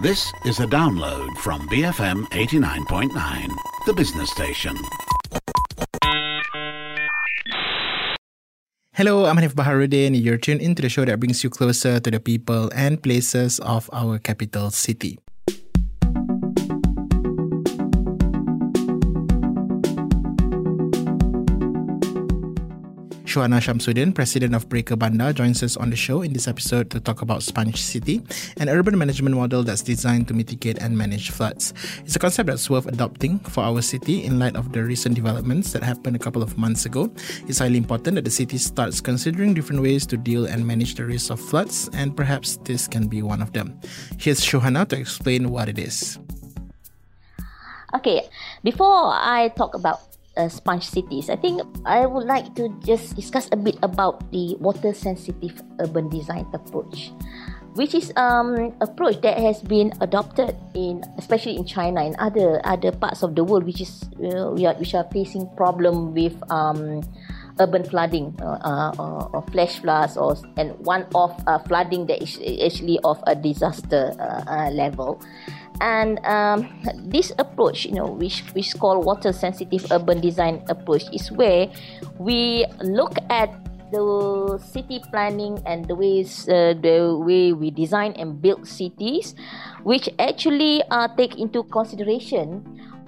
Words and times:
This 0.00 0.32
is 0.46 0.60
a 0.60 0.66
download 0.66 1.36
from 1.44 1.68
BFM 1.68 2.24
89.9, 2.32 3.12
the 3.84 3.92
business 3.92 4.30
station. 4.32 4.72
Hello, 8.96 9.26
I'm 9.26 9.36
Hanif 9.36 9.52
Baharudin. 9.52 10.16
You're 10.16 10.40
tuned 10.40 10.62
into 10.62 10.80
the 10.80 10.88
show 10.88 11.04
that 11.04 11.20
brings 11.20 11.44
you 11.44 11.50
closer 11.50 12.00
to 12.00 12.10
the 12.10 12.18
people 12.18 12.72
and 12.74 12.96
places 12.96 13.60
of 13.60 13.90
our 13.92 14.16
capital 14.16 14.70
city. 14.70 15.20
Shuhana 23.30 23.62
Shamsuddin, 23.62 24.12
president 24.12 24.56
of 24.56 24.68
Pereka 24.68 24.98
Bandar, 24.98 25.32
joins 25.32 25.62
us 25.62 25.76
on 25.76 25.88
the 25.88 25.94
show 25.94 26.22
in 26.22 26.32
this 26.32 26.48
episode 26.48 26.90
to 26.90 26.98
talk 26.98 27.22
about 27.22 27.44
Sponge 27.44 27.80
City, 27.80 28.20
an 28.56 28.68
urban 28.68 28.98
management 28.98 29.36
model 29.36 29.62
that's 29.62 29.82
designed 29.82 30.26
to 30.26 30.34
mitigate 30.34 30.78
and 30.78 30.98
manage 30.98 31.30
floods. 31.30 31.72
It's 32.04 32.16
a 32.16 32.18
concept 32.18 32.48
that's 32.48 32.68
worth 32.68 32.88
adopting 32.88 33.38
for 33.38 33.62
our 33.62 33.82
city 33.82 34.24
in 34.24 34.40
light 34.40 34.56
of 34.56 34.72
the 34.72 34.82
recent 34.82 35.14
developments 35.14 35.72
that 35.72 35.84
happened 35.84 36.16
a 36.16 36.18
couple 36.18 36.42
of 36.42 36.58
months 36.58 36.86
ago. 36.86 37.08
It's 37.46 37.60
highly 37.60 37.76
important 37.76 38.16
that 38.16 38.24
the 38.24 38.32
city 38.32 38.58
starts 38.58 39.00
considering 39.00 39.54
different 39.54 39.80
ways 39.80 40.06
to 40.06 40.16
deal 40.16 40.46
and 40.46 40.66
manage 40.66 40.96
the 40.96 41.04
risk 41.04 41.30
of 41.30 41.38
floods, 41.38 41.88
and 41.94 42.16
perhaps 42.16 42.56
this 42.64 42.88
can 42.88 43.06
be 43.06 43.22
one 43.22 43.42
of 43.42 43.52
them. 43.52 43.78
Here's 44.18 44.40
Shuhana 44.40 44.88
to 44.88 44.98
explain 44.98 45.50
what 45.50 45.68
it 45.68 45.78
is. 45.78 46.18
Okay, 47.94 48.28
before 48.64 49.14
I 49.14 49.52
talk 49.56 49.74
about 49.74 50.09
uh, 50.40 50.48
sponge 50.48 50.88
cities, 50.88 51.28
I 51.28 51.36
think 51.36 51.60
I 51.84 52.06
would 52.08 52.24
like 52.24 52.56
to 52.56 52.72
just 52.80 53.16
discuss 53.16 53.48
a 53.52 53.56
bit 53.56 53.76
about 53.82 54.24
the 54.32 54.56
water 54.56 54.96
sensitive 54.96 55.60
urban 55.78 56.08
design 56.08 56.48
approach, 56.56 57.12
which 57.76 57.92
is 57.92 58.12
um 58.16 58.72
approach 58.80 59.20
that 59.20 59.36
has 59.36 59.60
been 59.60 59.92
adopted 60.00 60.56
in 60.72 61.04
especially 61.20 61.60
in 61.60 61.68
China 61.68 62.00
and 62.00 62.16
other 62.16 62.64
other 62.64 62.92
parts 62.92 63.20
of 63.22 63.36
the 63.36 63.44
world, 63.44 63.68
which 63.68 63.84
is 63.84 64.08
uh, 64.24 64.48
we 64.56 64.64
are 64.64 64.74
which 64.80 64.96
are 64.96 65.04
facing 65.12 65.44
problem 65.60 66.16
with 66.16 66.32
um 66.48 67.04
urban 67.60 67.84
flooding 67.84 68.32
uh, 68.40 68.56
uh, 68.64 69.28
or 69.36 69.44
flash 69.52 69.78
floods 69.80 70.16
or 70.16 70.34
and 70.56 70.72
one 70.80 71.04
of 71.14 71.36
uh, 71.46 71.58
flooding 71.68 72.06
that 72.06 72.22
is 72.22 72.40
actually 72.64 72.98
of 73.04 73.22
a 73.26 73.36
disaster 73.36 74.16
uh, 74.16 74.40
uh, 74.48 74.70
level 74.72 75.20
and 75.80 76.20
um, 76.24 76.68
this 77.08 77.32
approach 77.38 77.84
you 77.84 77.92
know 77.92 78.06
which 78.06 78.44
which 78.52 78.76
called 78.78 79.04
water 79.04 79.32
sensitive 79.32 79.84
urban 79.90 80.20
design 80.20 80.62
approach 80.68 81.04
is 81.12 81.32
where 81.32 81.68
we 82.18 82.64
look 82.84 83.16
at 83.30 83.48
the 83.90 84.58
city 84.62 85.02
planning 85.10 85.58
and 85.66 85.86
the 85.86 85.94
ways 85.94 86.48
uh, 86.48 86.74
the 86.80 87.16
way 87.18 87.52
we 87.52 87.70
design 87.70 88.12
and 88.16 88.40
build 88.40 88.66
cities 88.66 89.34
which 89.82 90.08
actually 90.18 90.82
uh, 90.90 91.08
take 91.16 91.38
into 91.38 91.62
consideration 91.64 92.62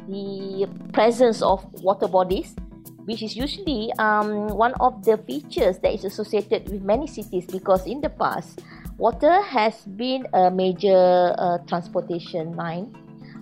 the 0.08 0.66
presence 0.92 1.40
of 1.42 1.62
water 1.82 2.08
bodies 2.08 2.56
which 3.04 3.22
is 3.22 3.36
usually 3.36 3.92
um, 3.98 4.48
one 4.48 4.74
of 4.80 5.04
the 5.04 5.16
features 5.26 5.78
that 5.78 5.92
is 5.92 6.04
associated 6.04 6.68
with 6.70 6.82
many 6.82 7.06
cities 7.06 7.46
because 7.46 7.86
in 7.86 8.00
the 8.00 8.10
past 8.10 8.62
water 9.02 9.42
has 9.42 9.82
been 9.98 10.22
a 10.30 10.46
major 10.46 11.34
uh, 11.34 11.58
transportation 11.66 12.54
line 12.54 12.86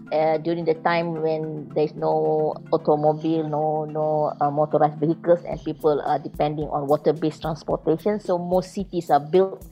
uh, 0.09 0.41
during 0.41 0.65
the 0.65 0.73
time 0.81 1.21
when 1.21 1.69
there's 1.77 1.93
no 1.93 2.57
automobile, 2.73 3.45
no 3.45 3.85
no 3.85 4.33
uh, 4.41 4.49
motorized 4.49 4.97
vehicles, 4.97 5.45
and 5.45 5.61
people 5.61 6.01
are 6.01 6.19
depending 6.19 6.65
on 6.73 6.89
water-based 6.89 7.45
transportation. 7.45 8.17
So 8.25 8.41
most 8.41 8.73
cities 8.73 9.13
are 9.13 9.21
built 9.21 9.69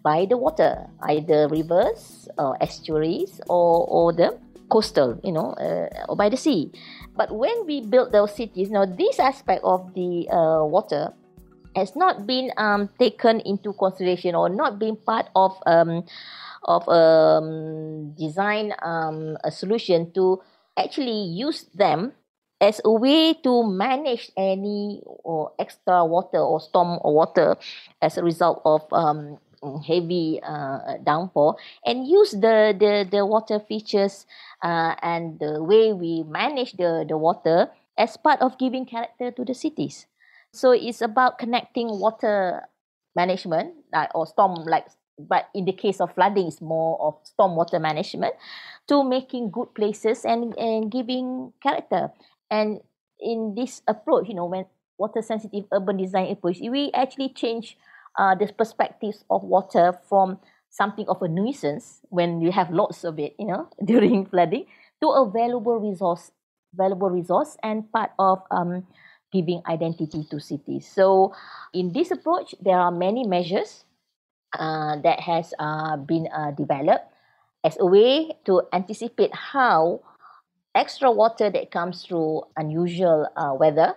by 0.00 0.24
the 0.24 0.40
water, 0.40 0.88
either 1.04 1.52
rivers, 1.52 2.32
or 2.40 2.56
estuaries, 2.64 3.36
or 3.52 3.84
or 3.92 4.16
the 4.16 4.40
coastal, 4.72 5.20
you 5.20 5.36
know, 5.36 5.52
uh, 5.60 5.92
or 6.08 6.16
by 6.16 6.32
the 6.32 6.40
sea. 6.40 6.72
But 7.12 7.28
when 7.36 7.68
we 7.68 7.84
build 7.84 8.16
those 8.16 8.32
cities, 8.32 8.72
now 8.72 8.88
this 8.88 9.20
aspect 9.20 9.60
of 9.68 9.92
the 9.92 10.32
uh, 10.32 10.64
water 10.64 11.12
has 11.76 11.94
not 11.94 12.26
been 12.26 12.50
um, 12.56 12.88
taken 12.98 13.40
into 13.44 13.76
consideration 13.76 14.34
or 14.34 14.48
not 14.48 14.80
been 14.80 14.96
part 14.96 15.28
of 15.36 15.52
um, 15.68 16.02
of 16.64 16.88
um, 16.88 18.16
design 18.16 18.72
um, 18.80 19.36
a 19.44 19.52
solution 19.52 20.10
to 20.12 20.40
actually 20.76 21.28
use 21.28 21.68
them 21.76 22.12
as 22.60 22.80
a 22.84 22.90
way 22.90 23.34
to 23.44 23.62
manage 23.68 24.32
any 24.36 25.02
or 25.04 25.52
extra 25.60 26.04
water 26.04 26.40
or 26.40 26.58
storm 26.58 26.98
or 27.04 27.14
water 27.14 27.56
as 28.00 28.16
a 28.16 28.24
result 28.24 28.62
of 28.64 28.80
um, 28.92 29.36
heavy 29.86 30.40
uh, 30.42 30.96
downpour 31.04 31.56
and 31.84 32.06
use 32.08 32.32
the, 32.32 32.72
the, 32.72 33.06
the 33.10 33.24
water 33.24 33.60
features 33.60 34.26
uh, 34.62 34.94
and 35.02 35.38
the 35.38 35.62
way 35.62 35.92
we 35.92 36.22
manage 36.24 36.72
the, 36.72 37.04
the 37.08 37.16
water 37.16 37.68
as 37.98 38.16
part 38.16 38.40
of 38.40 38.58
giving 38.58 38.86
character 38.86 39.30
to 39.30 39.44
the 39.44 39.54
cities. 39.54 40.06
So 40.56 40.72
it's 40.72 41.02
about 41.02 41.38
connecting 41.38 41.88
water 42.00 42.64
management 43.14 43.74
like 43.92 44.10
or 44.14 44.26
storm 44.26 44.54
like 44.64 44.86
but 45.18 45.48
in 45.54 45.64
the 45.64 45.72
case 45.72 46.00
of 46.00 46.12
flooding 46.14 46.46
it's 46.48 46.60
more 46.60 47.00
of 47.00 47.16
storm 47.24 47.56
water 47.56 47.78
management 47.78 48.34
to 48.88 49.02
making 49.02 49.50
good 49.50 49.74
places 49.74 50.24
and, 50.24 50.56
and 50.58 50.90
giving 50.90 51.52
character. 51.62 52.10
And 52.50 52.80
in 53.18 53.54
this 53.56 53.82
approach, 53.88 54.28
you 54.28 54.34
know, 54.34 54.46
when 54.46 54.66
water 54.98 55.22
sensitive 55.22 55.64
urban 55.72 55.96
design 55.96 56.30
approach, 56.30 56.58
we 56.60 56.90
actually 56.94 57.30
change 57.30 57.76
uh, 58.18 58.34
the 58.34 58.46
perspectives 58.52 59.24
of 59.30 59.42
water 59.42 59.98
from 60.08 60.38
something 60.70 61.06
of 61.08 61.22
a 61.22 61.28
nuisance 61.28 62.00
when 62.10 62.40
you 62.40 62.52
have 62.52 62.70
lots 62.70 63.04
of 63.04 63.18
it, 63.18 63.34
you 63.38 63.46
know, 63.46 63.68
during 63.84 64.26
flooding, 64.26 64.66
to 65.02 65.08
a 65.08 65.28
valuable 65.30 65.78
resource, 65.80 66.30
valuable 66.74 67.10
resource 67.10 67.56
and 67.62 67.90
part 67.92 68.10
of 68.18 68.42
um, 68.50 68.86
giving 69.32 69.62
identity 69.66 70.24
to 70.30 70.40
cities. 70.40 70.86
So, 70.88 71.34
in 71.74 71.92
this 71.92 72.10
approach, 72.10 72.54
there 72.60 72.78
are 72.78 72.90
many 72.90 73.26
measures 73.26 73.84
uh, 74.58 74.96
that 75.02 75.20
has 75.20 75.52
uh, 75.58 75.96
been 75.96 76.28
uh, 76.32 76.52
developed 76.52 77.06
as 77.64 77.76
a 77.80 77.86
way 77.86 78.30
to 78.46 78.62
anticipate 78.72 79.34
how 79.34 80.00
extra 80.74 81.10
water 81.10 81.50
that 81.50 81.70
comes 81.70 82.04
through 82.04 82.44
unusual 82.56 83.26
uh, 83.34 83.52
weather 83.58 83.94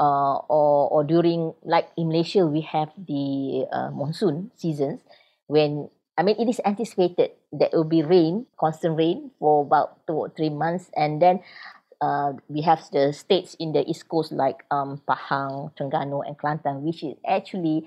uh, 0.00 0.36
or, 0.48 0.88
or 0.90 1.04
during 1.04 1.52
like 1.62 1.88
in 1.96 2.08
Malaysia 2.08 2.46
we 2.46 2.62
have 2.62 2.88
the 2.96 3.66
uh, 3.70 3.90
monsoon 3.90 4.50
seasons 4.56 5.00
when 5.46 5.88
I 6.16 6.22
mean 6.22 6.36
it 6.40 6.48
is 6.48 6.60
anticipated 6.64 7.36
that 7.52 7.70
it 7.70 7.76
will 7.76 7.84
be 7.84 8.02
rain 8.02 8.46
constant 8.58 8.96
rain 8.96 9.30
for 9.38 9.62
about 9.62 10.06
two 10.06 10.14
or 10.14 10.28
three 10.30 10.50
months 10.50 10.90
and 10.96 11.20
then 11.22 11.40
uh, 12.00 12.32
we 12.48 12.62
have 12.62 12.82
the 12.92 13.12
states 13.12 13.56
in 13.58 13.72
the 13.72 13.88
east 13.88 14.08
coast 14.08 14.32
like 14.32 14.64
um, 14.70 15.00
Pahang, 15.08 15.74
Terengganu, 15.74 16.26
and 16.26 16.38
Kelantan, 16.38 16.82
which 16.82 17.02
is 17.02 17.14
actually 17.26 17.86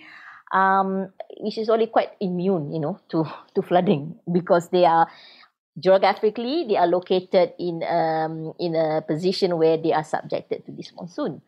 um, 0.51 1.09
which 1.39 1.57
is 1.57 1.69
only 1.69 1.87
quite 1.87 2.11
immune, 2.19 2.71
you 2.71 2.79
know, 2.79 2.99
to 3.09 3.23
to 3.55 3.61
flooding 3.61 4.19
because 4.31 4.69
they 4.69 4.85
are 4.85 5.07
geographically 5.79 6.65
they 6.67 6.75
are 6.75 6.87
located 6.87 7.53
in 7.57 7.83
um, 7.83 8.53
in 8.59 8.75
a 8.75 9.01
position 9.01 9.57
where 9.57 9.77
they 9.77 9.93
are 9.93 10.03
subjected 10.03 10.65
to 10.65 10.71
this 10.71 10.91
monsoon. 10.95 11.41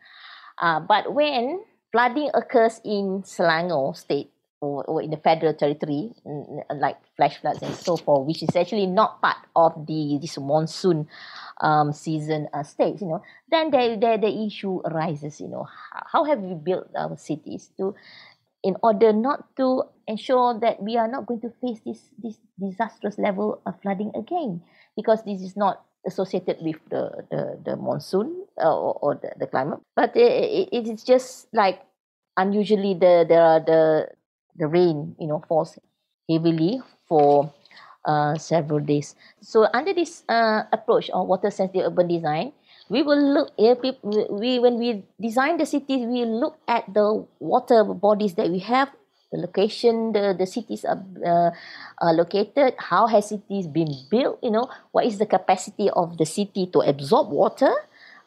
Uh, 0.62 0.80
but 0.80 1.14
when 1.14 1.60
flooding 1.92 2.30
occurs 2.34 2.80
in 2.86 3.24
Selangor 3.24 3.96
state 3.96 4.32
or, 4.64 4.86
or 4.86 5.02
in 5.02 5.12
the 5.12 5.18
federal 5.18 5.54
territory, 5.54 6.10
like 6.72 6.96
flash 7.18 7.36
floods 7.42 7.62
and 7.62 7.76
so 7.76 7.98
forth, 7.98 8.26
which 8.26 8.42
is 8.42 8.56
actually 8.56 8.88
not 8.88 9.22
part 9.22 9.36
of 9.56 9.76
the 9.86 10.18
this 10.22 10.40
monsoon 10.40 11.06
um, 11.60 11.92
season 11.92 12.48
uh, 12.54 12.64
states, 12.64 13.02
you 13.02 13.08
know, 13.08 13.22
then 13.52 13.72
there, 13.72 14.00
there 14.00 14.18
the 14.18 14.32
issue 14.48 14.80
arises, 14.88 15.42
you 15.42 15.50
know, 15.50 15.68
how, 15.92 16.24
have 16.24 16.40
we 16.40 16.56
built 16.56 16.88
our 16.96 17.18
cities 17.18 17.72
to, 17.76 17.94
in 18.64 18.78
order 18.82 19.12
not 19.12 19.54
to 19.58 19.84
ensure 20.08 20.58
that 20.60 20.82
we 20.82 20.96
are 20.96 21.12
not 21.12 21.26
going 21.26 21.42
to 21.42 21.52
face 21.60 21.80
this 21.86 22.00
this 22.24 22.40
disastrous 22.58 23.20
level 23.20 23.60
of 23.66 23.76
flooding 23.82 24.12
again, 24.16 24.64
because 24.96 25.24
this 25.26 25.42
is 25.42 25.58
not 25.58 25.84
associated 26.08 26.58
with 26.62 26.80
the 26.90 27.12
the, 27.30 27.60
the 27.66 27.76
monsoon 27.76 28.48
uh, 28.64 28.72
or, 28.72 28.96
or 29.02 29.16
the, 29.16 29.32
the 29.40 29.48
climate, 29.48 29.80
but 29.96 30.16
it, 30.16 30.70
it 30.72 30.88
is 30.88 31.04
just 31.04 31.48
like 31.52 31.82
unusually 32.38 32.94
the 32.96 33.26
there 33.28 33.44
are 33.44 33.60
the 33.60 34.08
the 34.56 34.68
rain, 34.68 35.16
you 35.20 35.28
know, 35.28 35.44
falls 35.48 35.78
heavily 36.30 36.82
for 37.08 37.52
uh, 38.06 38.38
several 38.38 38.80
days. 38.80 39.16
So 39.42 39.68
under 39.74 39.94
this 39.94 40.24
uh, 40.28 40.64
approach 40.72 41.10
of 41.10 41.28
water 41.28 41.52
sensitive 41.52 41.92
urban 41.92 42.08
design, 42.08 42.54
we 42.90 43.02
will 43.02 43.20
look 43.20 43.56
we 43.58 44.60
when 44.60 44.78
we 44.78 45.04
design 45.20 45.58
the 45.58 45.66
cities, 45.66 46.06
we 46.06 46.26
look 46.26 46.60
at 46.68 46.86
the 46.94 47.26
water 47.40 47.84
bodies 47.84 48.36
that 48.36 48.50
we 48.50 48.60
have, 48.60 48.92
the 49.32 49.40
location 49.40 50.12
the 50.12 50.36
the 50.38 50.46
cities 50.46 50.84
are, 50.86 51.00
uh, 51.26 51.50
are 52.04 52.14
located, 52.14 52.76
how 52.78 53.08
has 53.08 53.30
cities 53.30 53.68
been 53.68 53.90
built, 54.12 54.40
you 54.44 54.52
know, 54.52 54.70
what 54.92 55.06
is 55.06 55.18
the 55.18 55.26
capacity 55.26 55.90
of 55.90 56.18
the 56.18 56.26
city 56.26 56.68
to 56.76 56.80
absorb 56.84 57.32
water 57.32 57.72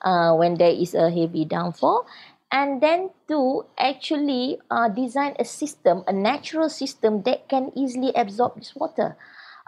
uh, 0.03 0.35
when 0.35 0.57
there 0.57 0.73
is 0.73 0.95
a 0.95 1.11
heavy 1.11 1.45
downfall, 1.45 2.07
and 2.53 2.81
then 2.81 3.11
to 3.29 3.67
actually 3.79 4.59
uh, 4.71 4.89
design 4.89 5.35
a 5.39 5.45
system, 5.45 6.05
a 6.07 6.13
natural 6.13 6.69
system 6.69 7.23
that 7.23 7.49
can 7.49 7.73
easily 7.75 8.13
absorb 8.15 8.57
this 8.57 8.75
water 8.75 9.17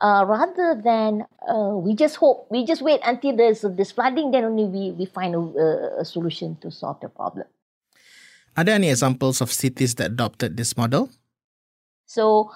uh, 0.01 0.25
rather 0.27 0.81
than 0.81 1.27
uh, 1.49 1.75
we 1.75 1.95
just 1.95 2.17
hope, 2.17 2.47
we 2.51 2.65
just 2.65 2.83
wait 2.83 3.01
until 3.05 3.37
there's 3.37 3.63
this 3.63 3.91
flooding, 3.93 4.31
then 4.31 4.45
only 4.45 4.65
we, 4.65 4.93
we 4.93 5.07
find 5.07 5.35
a, 5.35 6.01
a 6.01 6.05
solution 6.05 6.57
to 6.61 6.71
solve 6.71 7.01
the 7.01 7.09
problem. 7.09 7.47
Are 8.57 8.65
there 8.65 8.75
any 8.75 8.91
examples 8.91 9.41
of 9.41 9.53
cities 9.53 9.95
that 9.97 10.13
adopted 10.13 10.57
this 10.57 10.77
model? 10.77 11.11
So, 12.07 12.51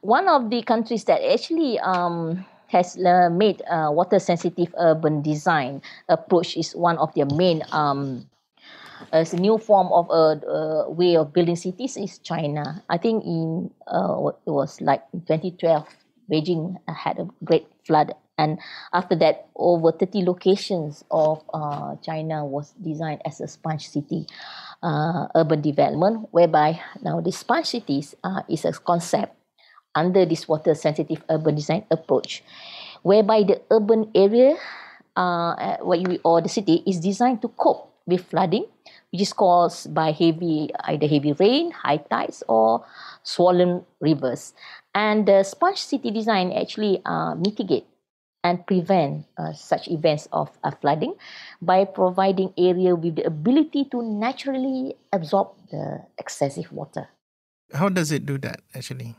one 0.00 0.28
of 0.28 0.50
the 0.50 0.62
countries 0.62 1.04
that 1.04 1.20
actually 1.22 1.78
um, 1.80 2.44
has 2.68 2.96
uh, 2.96 3.28
made 3.30 3.62
uh, 3.70 3.90
water 3.92 4.18
sensitive 4.18 4.74
urban 4.78 5.22
design 5.22 5.82
approach 6.08 6.56
is 6.56 6.74
one 6.74 6.98
of 6.98 7.12
their 7.14 7.26
main 7.26 7.62
um, 7.72 8.28
a 9.12 9.24
new 9.36 9.58
form 9.58 9.88
of 9.92 10.08
a, 10.10 10.38
a, 10.46 10.90
way 10.90 11.16
of 11.16 11.32
building 11.32 11.56
cities 11.56 11.96
is 11.96 12.18
China. 12.18 12.82
I 12.88 12.98
think 12.98 13.24
in 13.24 13.70
uh, 13.86 14.30
it 14.46 14.50
was 14.50 14.80
like 14.80 15.02
2012, 15.12 15.86
Beijing 16.30 16.76
had 16.86 17.18
a 17.18 17.28
great 17.44 17.66
flood, 17.86 18.14
and 18.38 18.58
after 18.92 19.14
that, 19.16 19.48
over 19.56 19.92
30 19.92 20.24
locations 20.24 21.04
of 21.10 21.42
uh, 21.52 21.96
China 22.02 22.44
was 22.44 22.72
designed 22.80 23.20
as 23.24 23.40
a 23.40 23.48
sponge 23.48 23.88
city 23.88 24.26
uh, 24.82 25.28
urban 25.34 25.60
development, 25.60 26.28
whereby 26.30 26.80
now 27.02 27.20
the 27.20 27.32
sponge 27.32 27.66
cities 27.66 28.14
uh, 28.24 28.42
is 28.48 28.64
a 28.64 28.72
concept 28.72 29.36
under 29.94 30.24
this 30.24 30.48
water 30.48 30.74
sensitive 30.74 31.22
urban 31.28 31.54
design 31.54 31.84
approach, 31.90 32.42
whereby 33.02 33.42
the 33.42 33.60
urban 33.70 34.10
area 34.14 34.56
uh, 35.16 35.76
what 35.84 36.00
you, 36.00 36.18
or 36.24 36.40
the 36.40 36.48
city 36.48 36.82
is 36.86 37.00
designed 37.00 37.42
to 37.42 37.48
cope 37.48 37.92
with 38.06 38.24
flooding, 38.24 38.66
which 39.12 39.20
is 39.20 39.32
caused 39.32 39.94
by 39.94 40.10
heavy, 40.10 40.70
either 40.84 41.06
heavy 41.06 41.32
rain, 41.32 41.70
high 41.70 41.98
tides, 41.98 42.42
or 42.48 42.84
swollen 43.22 43.84
rivers. 44.00 44.54
And 44.94 45.28
the 45.28 45.42
sponge 45.44 45.78
city 45.78 46.10
design 46.10 46.52
actually 46.52 47.00
uh, 47.04 47.34
mitigate 47.34 47.86
and 48.42 48.66
prevent 48.66 49.26
uh, 49.38 49.52
such 49.52 49.86
events 49.88 50.28
of 50.32 50.50
uh, 50.64 50.72
flooding 50.80 51.14
by 51.60 51.84
providing 51.84 52.52
area 52.58 52.94
with 52.96 53.16
the 53.16 53.24
ability 53.24 53.84
to 53.92 54.02
naturally 54.02 54.96
absorb 55.12 55.48
the 55.70 56.02
excessive 56.18 56.72
water. 56.72 57.08
How 57.72 57.88
does 57.88 58.10
it 58.12 58.26
do 58.26 58.38
that 58.38 58.60
actually? 58.74 59.16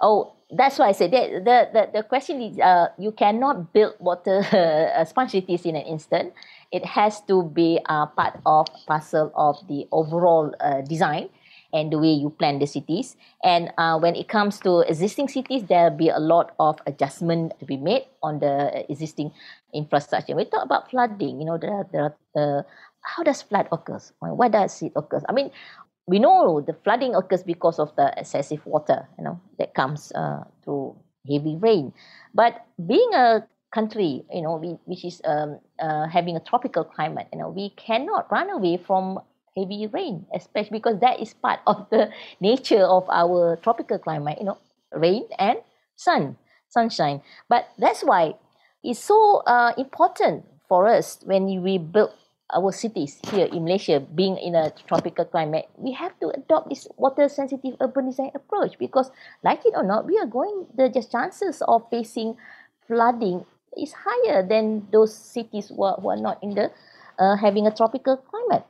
Oh, 0.00 0.32
that's 0.50 0.78
why 0.78 0.88
I 0.88 0.92
said 0.92 1.12
that 1.12 1.44
the, 1.44 1.68
the, 1.72 1.82
the 2.00 2.02
question 2.02 2.40
is 2.40 2.58
uh, 2.58 2.88
you 2.98 3.12
cannot 3.12 3.72
build 3.72 3.94
water 3.98 4.40
uh, 4.52 5.04
sponge 5.04 5.32
cities 5.32 5.66
in 5.66 5.76
an 5.76 5.82
instant. 5.82 6.32
It 6.72 6.84
has 6.86 7.20
to 7.26 7.42
be 7.42 7.80
uh, 7.86 8.06
part 8.06 8.38
of 8.46 8.66
parcel 8.86 9.32
of 9.34 9.58
the 9.68 9.86
overall 9.92 10.54
uh, 10.60 10.82
design 10.82 11.28
and 11.72 11.92
the 11.92 11.98
way 11.98 12.10
you 12.10 12.30
plan 12.30 12.58
the 12.58 12.66
cities. 12.66 13.16
And 13.42 13.72
uh, 13.78 13.98
when 13.98 14.14
it 14.16 14.28
comes 14.28 14.58
to 14.60 14.80
existing 14.80 15.28
cities, 15.28 15.64
there'll 15.64 15.96
be 15.96 16.08
a 16.08 16.18
lot 16.18 16.54
of 16.58 16.78
adjustment 16.86 17.58
to 17.60 17.64
be 17.66 17.76
made 17.76 18.06
on 18.22 18.38
the 18.40 18.84
existing 18.90 19.32
infrastructure. 19.74 20.34
We 20.34 20.44
talk 20.44 20.64
about 20.64 20.90
flooding, 20.90 21.40
you 21.40 21.46
know, 21.46 21.58
the, 21.58 21.86
the, 21.92 22.14
the 22.34 22.66
how 23.02 23.22
does 23.22 23.42
flood 23.42 23.68
occurs? 23.72 24.12
Why 24.20 24.48
does 24.48 24.82
it 24.82 24.92
occurs? 24.96 25.22
I 25.28 25.32
mean, 25.32 25.50
we 26.06 26.18
know 26.18 26.60
the 26.60 26.74
flooding 26.84 27.14
occurs 27.14 27.42
because 27.42 27.78
of 27.78 27.94
the 27.96 28.12
excessive 28.16 28.64
water, 28.66 29.08
you 29.18 29.24
know, 29.24 29.40
that 29.58 29.74
comes 29.74 30.12
uh, 30.12 30.44
through 30.64 30.96
heavy 31.28 31.56
rain. 31.56 31.92
But 32.34 32.66
being 32.84 33.10
a 33.14 33.46
country, 33.72 34.24
you 34.32 34.42
know, 34.42 34.56
we, 34.56 34.78
which 34.84 35.04
is 35.04 35.20
um, 35.24 35.58
uh, 35.78 36.06
having 36.06 36.36
a 36.36 36.40
tropical 36.40 36.84
climate, 36.84 37.28
you 37.32 37.38
know, 37.38 37.48
we 37.48 37.70
cannot 37.70 38.30
run 38.30 38.50
away 38.50 38.76
from 38.76 39.20
heavy 39.56 39.86
rain, 39.86 40.26
especially 40.34 40.78
because 40.78 41.00
that 41.00 41.20
is 41.20 41.34
part 41.34 41.60
of 41.66 41.86
the 41.90 42.10
nature 42.40 42.82
of 42.82 43.08
our 43.10 43.56
tropical 43.62 43.98
climate, 43.98 44.38
you 44.38 44.46
know, 44.46 44.58
rain 44.92 45.24
and 45.38 45.58
sun, 45.96 46.36
sunshine. 46.68 47.22
But 47.48 47.68
that's 47.78 48.02
why 48.02 48.34
it's 48.82 49.00
so 49.00 49.42
uh, 49.46 49.72
important 49.76 50.44
for 50.68 50.86
us 50.86 51.18
when 51.24 51.62
we 51.62 51.78
build 51.78 52.12
our 52.52 52.72
cities 52.72 53.18
here 53.30 53.46
in 53.46 53.62
Malaysia, 53.62 54.00
being 54.00 54.36
in 54.36 54.54
a 54.54 54.70
tropical 54.88 55.24
climate, 55.24 55.68
we 55.76 55.92
have 55.92 56.18
to 56.18 56.30
adopt 56.34 56.68
this 56.68 56.88
water 56.96 57.28
sensitive 57.28 57.76
urban 57.80 58.06
design 58.06 58.30
approach 58.34 58.78
because, 58.78 59.10
like 59.44 59.64
it 59.64 59.74
or 59.76 59.84
not, 59.84 60.06
we 60.06 60.18
are 60.18 60.26
going, 60.26 60.66
the 60.74 60.88
just 60.88 61.12
chances 61.12 61.62
of 61.62 61.86
facing 61.90 62.34
flooding 62.88 63.46
is 63.76 63.92
higher 63.92 64.46
than 64.46 64.88
those 64.92 65.14
cities 65.14 65.68
who 65.68 65.82
are, 65.84 65.96
who 66.00 66.10
are 66.10 66.16
not 66.16 66.42
in 66.42 66.54
the 66.54 66.70
uh, 67.18 67.36
having 67.36 67.66
a 67.66 67.74
tropical 67.74 68.16
climate. 68.16 68.66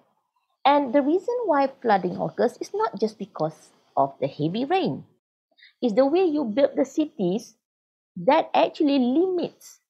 And 0.64 0.92
the 0.92 1.02
reason 1.02 1.34
why 1.46 1.68
flooding 1.80 2.16
occurs 2.16 2.58
is 2.60 2.72
not 2.74 3.00
just 3.00 3.18
because 3.18 3.70
of 3.96 4.14
the 4.20 4.28
heavy 4.28 4.64
rain. 4.64 5.04
It's 5.82 5.94
the 5.94 6.06
way 6.06 6.24
you 6.24 6.44
build 6.44 6.76
the 6.76 6.84
cities 6.84 7.56
that 8.16 8.50
actually 8.54 8.98
limits 8.98 9.80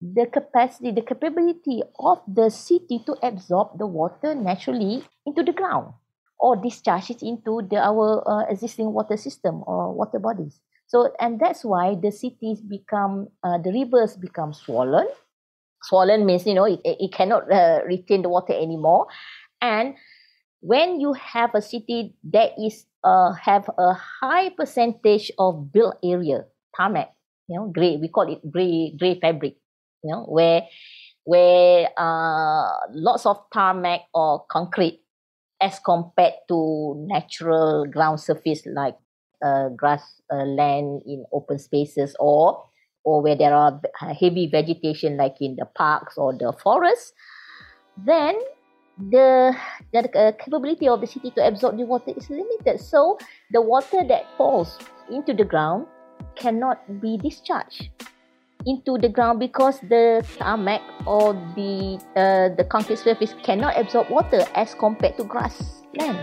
the 0.00 0.26
capacity, 0.26 0.90
the 0.92 1.02
capability 1.02 1.82
of 1.98 2.22
the 2.26 2.50
city 2.50 3.02
to 3.06 3.16
absorb 3.22 3.78
the 3.78 3.86
water 3.86 4.34
naturally 4.34 5.04
into 5.26 5.42
the 5.42 5.52
ground 5.52 5.92
or 6.38 6.56
discharge 6.56 7.10
it 7.10 7.22
into 7.22 7.62
the, 7.68 7.76
our 7.76 8.24
uh, 8.26 8.44
existing 8.48 8.92
water 8.92 9.16
system 9.16 9.62
or 9.66 9.92
water 9.92 10.18
bodies. 10.18 10.60
So, 10.90 11.14
and 11.20 11.38
that's 11.38 11.64
why 11.64 11.94
the 11.94 12.10
cities 12.10 12.60
become, 12.60 13.28
uh, 13.44 13.58
the 13.62 13.70
rivers 13.70 14.16
become 14.16 14.52
swollen. 14.52 15.06
Swollen 15.84 16.26
means, 16.26 16.46
you 16.46 16.54
know, 16.54 16.64
it, 16.66 16.80
it 16.82 17.12
cannot 17.12 17.46
uh, 17.46 17.78
retain 17.86 18.22
the 18.22 18.28
water 18.28 18.52
anymore. 18.52 19.06
And 19.62 19.94
when 20.60 21.00
you 21.00 21.12
have 21.14 21.54
a 21.54 21.62
city 21.62 22.14
that 22.34 22.58
is 22.58 22.86
uh, 23.04 23.32
have 23.32 23.70
a 23.78 23.94
high 23.94 24.50
percentage 24.50 25.30
of 25.38 25.72
built 25.72 25.96
area 26.04 26.44
tarmac 26.76 27.08
you 27.48 27.56
know 27.56 27.66
gray 27.72 27.96
we 27.96 28.08
call 28.08 28.30
it 28.30 28.40
gray 28.50 28.92
gray 28.98 29.18
fabric 29.18 29.56
you 30.04 30.12
know 30.12 30.24
where 30.28 30.62
where 31.24 31.88
uh, 31.96 32.68
lots 32.92 33.24
of 33.24 33.40
tarmac 33.52 34.02
or 34.12 34.44
concrete 34.50 35.00
as 35.60 35.78
compared 35.78 36.34
to 36.48 36.94
natural 37.08 37.86
ground 37.86 38.20
surface 38.20 38.62
like 38.66 38.96
uh, 39.44 39.68
grass 39.70 40.20
uh, 40.32 40.44
land 40.44 41.02
in 41.06 41.24
open 41.32 41.58
spaces 41.58 42.16
or 42.18 42.64
or 43.04 43.22
where 43.22 43.36
there 43.36 43.54
are 43.54 43.80
heavy 43.98 44.48
vegetation 44.50 45.16
like 45.16 45.36
in 45.40 45.56
the 45.56 45.64
parks 45.64 46.18
or 46.18 46.32
the 46.32 46.52
forests 46.62 47.12
then 47.96 48.36
the 49.08 49.56
the 49.92 50.04
uh, 50.12 50.32
capability 50.36 50.88
of 50.88 51.00
the 51.00 51.06
city 51.06 51.30
to 51.32 51.46
absorb 51.46 51.78
the 51.78 51.84
water 51.84 52.12
is 52.16 52.28
limited. 52.28 52.80
So 52.80 53.18
the 53.50 53.60
water 53.60 54.04
that 54.04 54.28
falls 54.36 54.78
into 55.10 55.32
the 55.32 55.44
ground 55.44 55.86
cannot 56.36 57.00
be 57.00 57.16
discharged 57.16 57.88
into 58.66 58.98
the 58.98 59.08
ground 59.08 59.40
because 59.40 59.80
the 59.88 60.20
tarmac 60.36 60.82
or 61.06 61.32
the 61.56 61.96
uh, 62.12 62.52
the 62.56 62.64
concrete 62.68 62.98
surface 62.98 63.34
cannot 63.42 63.78
absorb 63.80 64.10
water 64.10 64.44
as 64.54 64.74
compared 64.74 65.16
to 65.16 65.24
grassland. 65.24 66.20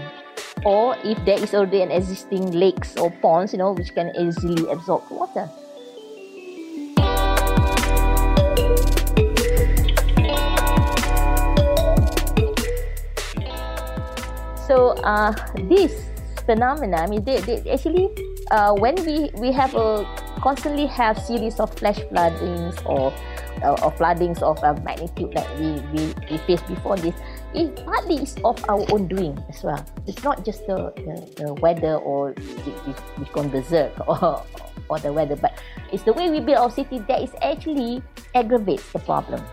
Or 0.66 0.98
if 1.04 1.24
there 1.26 1.42
is 1.42 1.54
already 1.54 1.82
an 1.82 1.92
existing 1.92 2.52
lakes 2.52 2.98
or 2.98 3.12
ponds, 3.22 3.54
you 3.54 3.60
know, 3.60 3.72
which 3.74 3.94
can 3.94 4.12
easily 4.20 4.70
absorb 4.70 5.04
water. 5.10 5.50
So 14.68 14.90
uh, 15.04 15.34
this 15.70 16.04
phenomena, 16.46 16.98
I 16.98 17.08
mean, 17.08 17.24
they, 17.24 17.40
they 17.40 17.64
actually, 17.72 18.10
uh, 18.52 18.74
when 18.74 18.96
we, 19.06 19.30
we 19.40 19.52
have 19.54 19.74
a 19.76 20.04
constantly 20.42 20.86
have 20.88 21.18
series 21.18 21.60
of 21.60 21.74
flash 21.74 22.00
floodings 22.10 22.76
or 22.86 23.14
uh, 23.64 23.76
or 23.82 23.92
floodings 23.92 24.42
of 24.44 24.62
a 24.64 24.80
magnitude 24.82 25.32
that 25.34 25.48
we, 25.60 25.72
we, 25.94 26.14
we 26.30 26.38
faced 26.40 26.68
before 26.68 26.98
this, 26.98 27.16
it 27.54 27.86
partly 27.86 28.18
is 28.18 28.36
of 28.44 28.58
our 28.70 28.84
own 28.92 29.08
doing 29.08 29.38
as 29.50 29.64
well. 29.64 29.84
It's 30.06 30.24
not 30.24 30.44
just 30.44 30.68
the, 30.68 30.92
the, 30.96 31.44
the 31.44 31.54
weather 31.56 31.96
or 31.96 32.36
we've 33.18 33.32
gone 33.32 33.50
berserk 33.50 33.94
or, 34.08 34.44
or 34.90 35.00
the 35.00 35.14
weather, 35.14 35.36
but 35.36 35.58
it's 35.92 36.04
the 36.04 36.14
way 36.14 36.30
we 36.30 36.40
build 36.40 36.58
our 36.58 36.72
city 36.72 37.00
that 37.08 37.22
is 37.22 37.32
actually 37.42 38.04
aggravates 38.36 38.92
the 38.92 39.00
problem. 39.00 39.44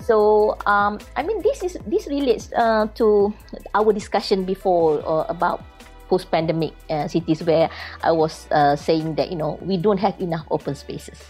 So 0.00 0.56
um, 0.66 0.98
I 1.16 1.22
mean, 1.22 1.42
this 1.42 1.62
is 1.62 1.76
this 1.86 2.06
relates 2.06 2.50
uh, 2.56 2.88
to 2.94 3.34
our 3.74 3.92
discussion 3.92 4.44
before 4.44 5.04
uh, 5.06 5.28
about 5.28 5.62
post-pandemic 6.08 6.74
uh, 6.88 7.06
cities, 7.06 7.44
where 7.44 7.70
I 8.02 8.10
was 8.10 8.48
uh, 8.50 8.74
saying 8.74 9.14
that 9.16 9.30
you 9.30 9.36
know 9.36 9.58
we 9.62 9.76
don't 9.76 9.98
have 9.98 10.18
enough 10.18 10.46
open 10.50 10.74
spaces 10.74 11.20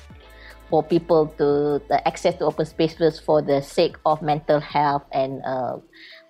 for 0.70 0.82
people 0.82 1.26
to 1.36 1.82
access 2.06 2.38
to 2.38 2.44
open 2.44 2.64
spaces 2.64 3.18
for 3.18 3.42
the 3.42 3.60
sake 3.60 3.96
of 4.06 4.22
mental 4.22 4.60
health 4.60 5.02
and 5.12 5.42
uh, 5.44 5.76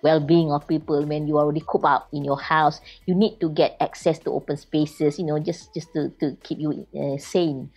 well-being 0.01 0.51
of 0.51 0.67
people. 0.67 1.05
When 1.05 1.27
you 1.27 1.37
already 1.37 1.61
coop 1.65 1.85
up 1.85 2.09
in 2.11 2.25
your 2.25 2.41
house, 2.41 2.81
you 3.05 3.13
need 3.13 3.39
to 3.39 3.49
get 3.49 3.77
access 3.79 4.17
to 4.19 4.31
open 4.31 4.57
spaces. 4.57 5.19
You 5.19 5.25
know, 5.25 5.39
just 5.39 5.73
just 5.73 5.93
to 5.93 6.09
to 6.19 6.35
keep 6.43 6.57
you 6.59 6.87
uh, 6.97 7.21
sane 7.21 7.69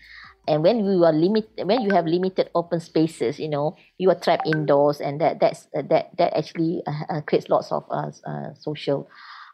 and 0.47 0.63
when 0.63 0.85
you 0.85 1.05
are 1.05 1.13
limit 1.13 1.49
when 1.65 1.83
you 1.83 1.91
have 1.91 2.07
limited 2.07 2.51
open 2.55 2.81
spaces 2.81 3.39
you 3.39 3.49
know 3.49 3.77
you 3.99 4.11
are 4.11 4.19
trapped 4.19 4.47
indoors 4.47 5.01
and 5.01 5.21
that 5.21 5.41
that's 5.41 5.69
uh, 5.77 5.83
that 5.89 6.11
that 6.19 6.37
actually 6.37 6.83
uh, 6.87 6.93
uh 7.09 7.21
creates 7.23 7.49
lots 7.49 7.73
of 7.73 7.85
uh, 7.91 8.11
social 8.59 9.09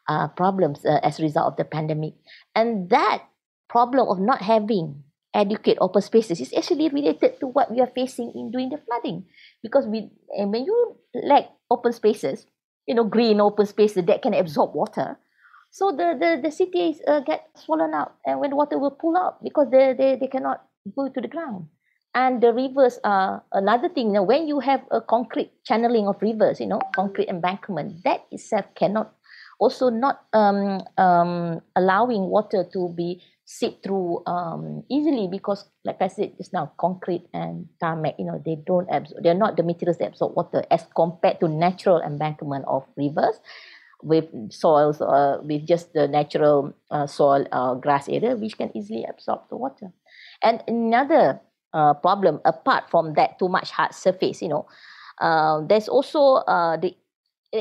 uh, 0.08 0.26
problems 0.28 0.84
as 0.84 1.20
a 1.20 1.22
result 1.22 1.46
of 1.46 1.56
the 1.56 1.64
pandemic 1.64 2.14
and 2.54 2.90
that 2.90 3.22
problem 3.68 4.08
of 4.08 4.18
not 4.18 4.42
having 4.42 5.02
educate 5.34 5.78
open 5.80 6.02
spaces 6.02 6.40
is 6.40 6.52
actually 6.56 6.88
related 6.88 7.38
to 7.40 7.46
what 7.46 7.70
we 7.70 7.80
are 7.80 7.90
facing 7.94 8.32
in 8.34 8.50
doing 8.50 8.68
the 8.68 8.78
flooding. 8.78 9.24
Because 9.62 9.86
we, 9.86 10.10
and 10.36 10.52
when 10.52 10.64
you 10.64 10.96
lack 11.14 11.50
open 11.70 11.92
spaces, 11.92 12.46
you 12.86 12.94
know, 12.94 13.04
green 13.04 13.40
open 13.40 13.66
spaces 13.66 14.04
that 14.06 14.22
can 14.22 14.34
absorb 14.34 14.74
water, 14.74 15.18
so 15.70 15.94
the 15.94 16.18
the 16.18 16.42
the 16.42 16.50
cities 16.50 17.00
uh, 17.06 17.20
get 17.20 17.46
swollen 17.54 17.94
up, 17.94 18.18
and 18.26 18.40
when 18.40 18.56
water 18.56 18.78
will 18.78 18.90
pull 18.90 19.16
up 19.16 19.38
because 19.42 19.70
they 19.70 19.94
they 19.94 20.18
they 20.18 20.26
cannot 20.26 20.66
go 20.96 21.08
to 21.08 21.20
the 21.20 21.28
ground. 21.30 21.70
And 22.12 22.42
the 22.42 22.52
rivers 22.52 22.98
are 23.04 23.44
another 23.52 23.88
thing. 23.88 24.10
Know, 24.10 24.24
when 24.26 24.48
you 24.48 24.58
have 24.58 24.82
a 24.90 25.00
concrete 25.00 25.52
channeling 25.62 26.08
of 26.08 26.18
rivers, 26.20 26.58
you 26.58 26.66
know, 26.66 26.82
concrete 26.90 27.28
embankment, 27.28 28.02
that 28.02 28.26
itself 28.32 28.66
cannot 28.74 29.14
also 29.60 29.90
not 29.90 30.26
um, 30.32 30.82
um, 30.98 31.60
allowing 31.76 32.26
water 32.26 32.66
to 32.72 32.92
be 32.96 33.22
seep 33.50 33.82
through 33.82 34.22
um, 34.30 34.84
easily 34.88 35.26
because, 35.26 35.66
like 35.84 36.00
I 36.00 36.06
said 36.06 36.38
just 36.38 36.52
now, 36.52 36.70
concrete 36.78 37.26
and 37.34 37.66
tarmac, 37.80 38.14
you 38.16 38.24
know, 38.24 38.38
they 38.38 38.54
don't 38.54 38.86
absorb. 38.86 39.24
They're 39.24 39.34
not 39.34 39.56
the 39.56 39.64
materials 39.64 39.98
that 39.98 40.14
absorb 40.14 40.36
water 40.36 40.62
as 40.70 40.86
compared 40.94 41.40
to 41.40 41.48
natural 41.48 42.00
embankment 42.00 42.64
of 42.68 42.86
rivers 42.96 43.34
with 44.02 44.30
soils 44.52 45.00
uh, 45.02 45.38
with 45.42 45.66
just 45.66 45.92
the 45.94 46.06
natural 46.06 46.72
uh, 46.92 47.08
soil 47.08 47.44
uh, 47.50 47.74
grass 47.74 48.08
area 48.08 48.36
which 48.36 48.56
can 48.56 48.70
easily 48.72 49.04
absorb 49.04 49.42
the 49.50 49.56
water 49.56 49.92
and 50.42 50.62
another 50.68 51.40
uh, 51.74 51.92
problem 51.92 52.40
apart 52.46 52.88
from 52.88 53.12
that 53.12 53.38
too 53.38 53.48
much 53.48 53.70
hard 53.70 53.92
surface 53.92 54.40
you 54.40 54.48
know 54.48 54.64
uh, 55.20 55.60
there's 55.68 55.86
also 55.86 56.40
uh, 56.48 56.78
the 56.78 56.96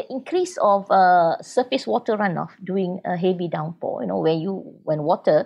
increase 0.09 0.55
of 0.61 0.89
uh, 0.89 1.35
surface 1.41 1.85
water 1.85 2.15
runoff 2.15 2.51
during 2.63 3.01
a 3.03 3.17
heavy 3.17 3.49
downpour 3.49 4.01
you 4.01 4.07
know 4.07 4.19
when 4.19 4.39
you 4.39 4.63
when 4.83 5.03
water 5.03 5.45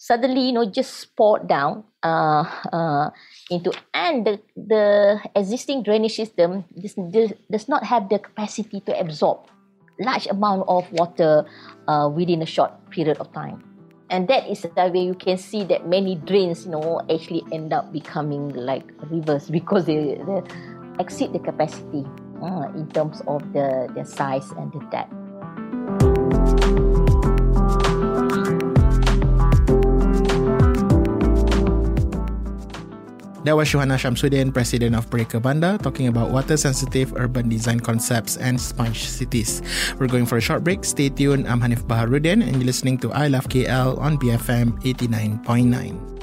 suddenly 0.00 0.48
you 0.48 0.52
know 0.56 0.64
just 0.64 1.14
poured 1.14 1.44
down 1.44 1.84
uh, 2.02 2.40
uh, 2.72 3.10
into 3.52 3.68
and 3.92 4.24
the, 4.24 4.40
the 4.56 5.20
existing 5.36 5.82
drainage 5.84 6.16
system 6.16 6.64
does, 7.12 7.32
does 7.52 7.68
not 7.68 7.84
have 7.84 8.08
the 8.08 8.18
capacity 8.18 8.80
to 8.80 8.98
absorb 8.98 9.44
large 10.00 10.26
amount 10.28 10.64
of 10.66 10.90
water 10.92 11.44
uh, 11.86 12.08
within 12.08 12.40
a 12.40 12.46
short 12.46 12.72
period 12.88 13.18
of 13.18 13.30
time. 13.34 13.62
And 14.08 14.26
that 14.28 14.48
is 14.48 14.64
where 14.74 14.96
you 14.96 15.14
can 15.14 15.36
see 15.36 15.62
that 15.64 15.86
many 15.86 16.16
drains 16.16 16.64
you 16.64 16.72
know 16.72 17.04
actually 17.12 17.44
end 17.52 17.74
up 17.74 17.92
becoming 17.92 18.48
like 18.56 18.88
rivers 19.10 19.50
because 19.52 19.84
they, 19.84 20.16
they 20.16 20.40
exceed 20.98 21.34
the 21.34 21.38
capacity 21.38 22.08
uh, 22.42 22.72
in 22.74 22.88
terms 22.88 23.20
of 23.28 23.52
the, 23.52 23.92
the 23.94 24.04
size 24.04 24.50
and 24.56 24.72
the 24.72 24.80
depth 24.90 25.19
That 33.44 33.56
was 33.56 33.72
Shuhana 33.72 33.96
Shamsuddin, 33.96 34.52
President 34.52 34.94
of 34.94 35.08
Breaker 35.08 35.40
Banda, 35.40 35.78
talking 35.80 36.08
about 36.08 36.30
water 36.30 36.58
sensitive 36.58 37.16
urban 37.16 37.48
design 37.48 37.80
concepts 37.80 38.36
and 38.36 38.60
sponge 38.60 39.08
cities. 39.08 39.62
We're 39.98 40.12
going 40.12 40.26
for 40.26 40.36
a 40.36 40.44
short 40.44 40.62
break. 40.62 40.84
Stay 40.84 41.08
tuned. 41.08 41.48
I'm 41.48 41.60
Hanif 41.60 41.88
Baharudin, 41.88 42.44
and 42.44 42.60
you're 42.60 42.68
listening 42.68 42.98
to 42.98 43.10
I 43.16 43.28
Love 43.28 43.48
KL 43.48 43.96
on 43.96 44.18
BFM 44.18 44.76
89.9. 44.84 46.19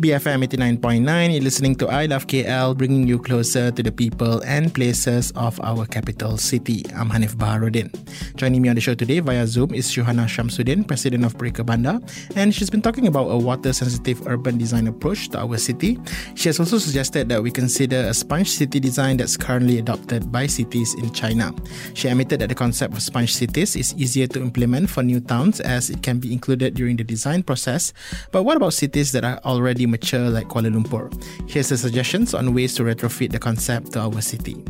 BFM 0.00 0.48
89.9, 0.48 1.04
you're 1.30 1.42
listening 1.42 1.76
to 1.76 1.86
I 1.86 2.06
Love 2.06 2.26
KL, 2.26 2.74
bringing 2.74 3.06
you 3.06 3.18
closer 3.18 3.70
to 3.70 3.82
the 3.82 3.92
people 3.92 4.40
and 4.48 4.72
places 4.72 5.30
of 5.36 5.60
our 5.60 5.84
capital 5.84 6.38
city. 6.38 6.86
I'm 6.96 7.10
Hanif 7.10 7.36
Baharudin. 7.36 7.92
Joining 8.34 8.62
me 8.62 8.70
on 8.70 8.76
the 8.76 8.80
show 8.80 8.94
today 8.94 9.20
via 9.20 9.46
Zoom 9.46 9.74
is 9.74 9.92
Shuhana 9.92 10.24
Shamsuddin, 10.24 10.88
President 10.88 11.26
of 11.26 11.36
Pereka 11.36 11.66
Bandar, 11.66 12.00
and 12.34 12.54
she's 12.54 12.70
been 12.70 12.80
talking 12.80 13.08
about 13.08 13.28
a 13.28 13.36
water-sensitive 13.36 14.26
urban 14.26 14.56
design 14.56 14.86
approach 14.86 15.28
to 15.36 15.38
our 15.38 15.58
city. 15.58 16.00
She 16.34 16.48
has 16.48 16.58
also 16.58 16.78
suggested 16.78 17.28
that 17.28 17.42
we 17.42 17.50
consider 17.50 18.08
a 18.08 18.14
sponge 18.14 18.48
city 18.48 18.80
design 18.80 19.18
that's 19.18 19.36
currently 19.36 19.80
adopted 19.80 20.32
by 20.32 20.46
cities 20.46 20.94
in 20.94 21.12
China. 21.12 21.52
She 21.92 22.08
admitted 22.08 22.40
that 22.40 22.48
the 22.48 22.54
concept 22.54 22.94
of 22.94 23.02
sponge 23.02 23.34
cities 23.34 23.76
is 23.76 23.92
easier 23.98 24.28
to 24.28 24.40
implement 24.40 24.88
for 24.88 25.02
new 25.02 25.20
towns 25.20 25.60
as 25.60 25.90
it 25.90 26.02
can 26.02 26.20
be 26.20 26.32
included 26.32 26.72
during 26.72 26.96
the 26.96 27.04
design 27.04 27.42
process. 27.42 27.92
But 28.32 28.44
what 28.44 28.56
about 28.56 28.72
cities 28.72 29.12
that 29.12 29.24
are 29.24 29.38
already 29.44 29.89
mature 29.90 30.30
like 30.30 30.48
Kuala 30.48 30.72
Lumpur. 30.72 31.10
Here's 31.48 31.68
the 31.68 31.76
suggestions 31.76 32.34
on 32.34 32.54
ways 32.54 32.74
to 32.76 32.82
retrofit 32.82 33.32
the 33.32 33.38
concept 33.38 33.92
to 33.92 34.00
our 34.00 34.20
city. 34.20 34.64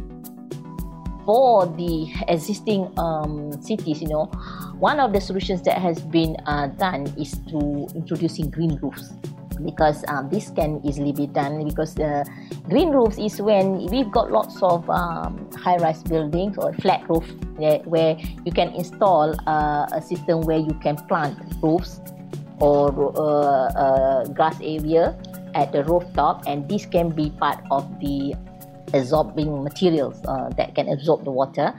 For 1.24 1.66
the 1.66 2.10
existing 2.28 2.92
um, 2.98 3.52
cities, 3.62 4.02
you 4.02 4.08
know, 4.08 4.24
one 4.78 4.98
of 4.98 5.12
the 5.12 5.20
solutions 5.20 5.62
that 5.62 5.78
has 5.78 6.00
been 6.00 6.36
uh, 6.46 6.68
done 6.68 7.06
is 7.18 7.38
to 7.50 7.86
introducing 7.94 8.50
green 8.50 8.76
roofs 8.82 9.12
because 9.64 10.04
um, 10.08 10.28
this 10.30 10.50
can 10.50 10.80
easily 10.84 11.12
be 11.12 11.26
done 11.26 11.62
because 11.64 11.94
the 11.94 12.28
green 12.68 12.90
roofs 12.90 13.18
is 13.18 13.40
when 13.40 13.86
we've 13.86 14.10
got 14.10 14.30
lots 14.30 14.62
of 14.62 14.88
um, 14.90 15.50
high-rise 15.52 16.02
buildings 16.04 16.56
or 16.58 16.72
flat 16.74 17.08
roof 17.08 17.28
where 17.84 18.16
you 18.44 18.52
can 18.52 18.68
install 18.74 19.34
uh, 19.46 19.86
a 19.92 20.00
system 20.00 20.40
where 20.42 20.58
you 20.58 20.72
can 20.82 20.96
plant 21.08 21.38
roofs 21.62 22.00
or 22.60 22.92
uh, 23.16 23.66
uh, 23.72 24.24
grass 24.32 24.56
area 24.62 25.16
at 25.54 25.72
the 25.72 25.82
rooftop 25.84 26.44
and 26.46 26.68
this 26.68 26.86
can 26.86 27.10
be 27.10 27.30
part 27.40 27.58
of 27.70 27.88
the 28.00 28.34
absorbing 28.92 29.62
materials 29.62 30.20
uh, 30.26 30.48
that 30.56 30.74
can 30.74 30.88
absorb 30.88 31.24
the 31.24 31.30
water. 31.30 31.74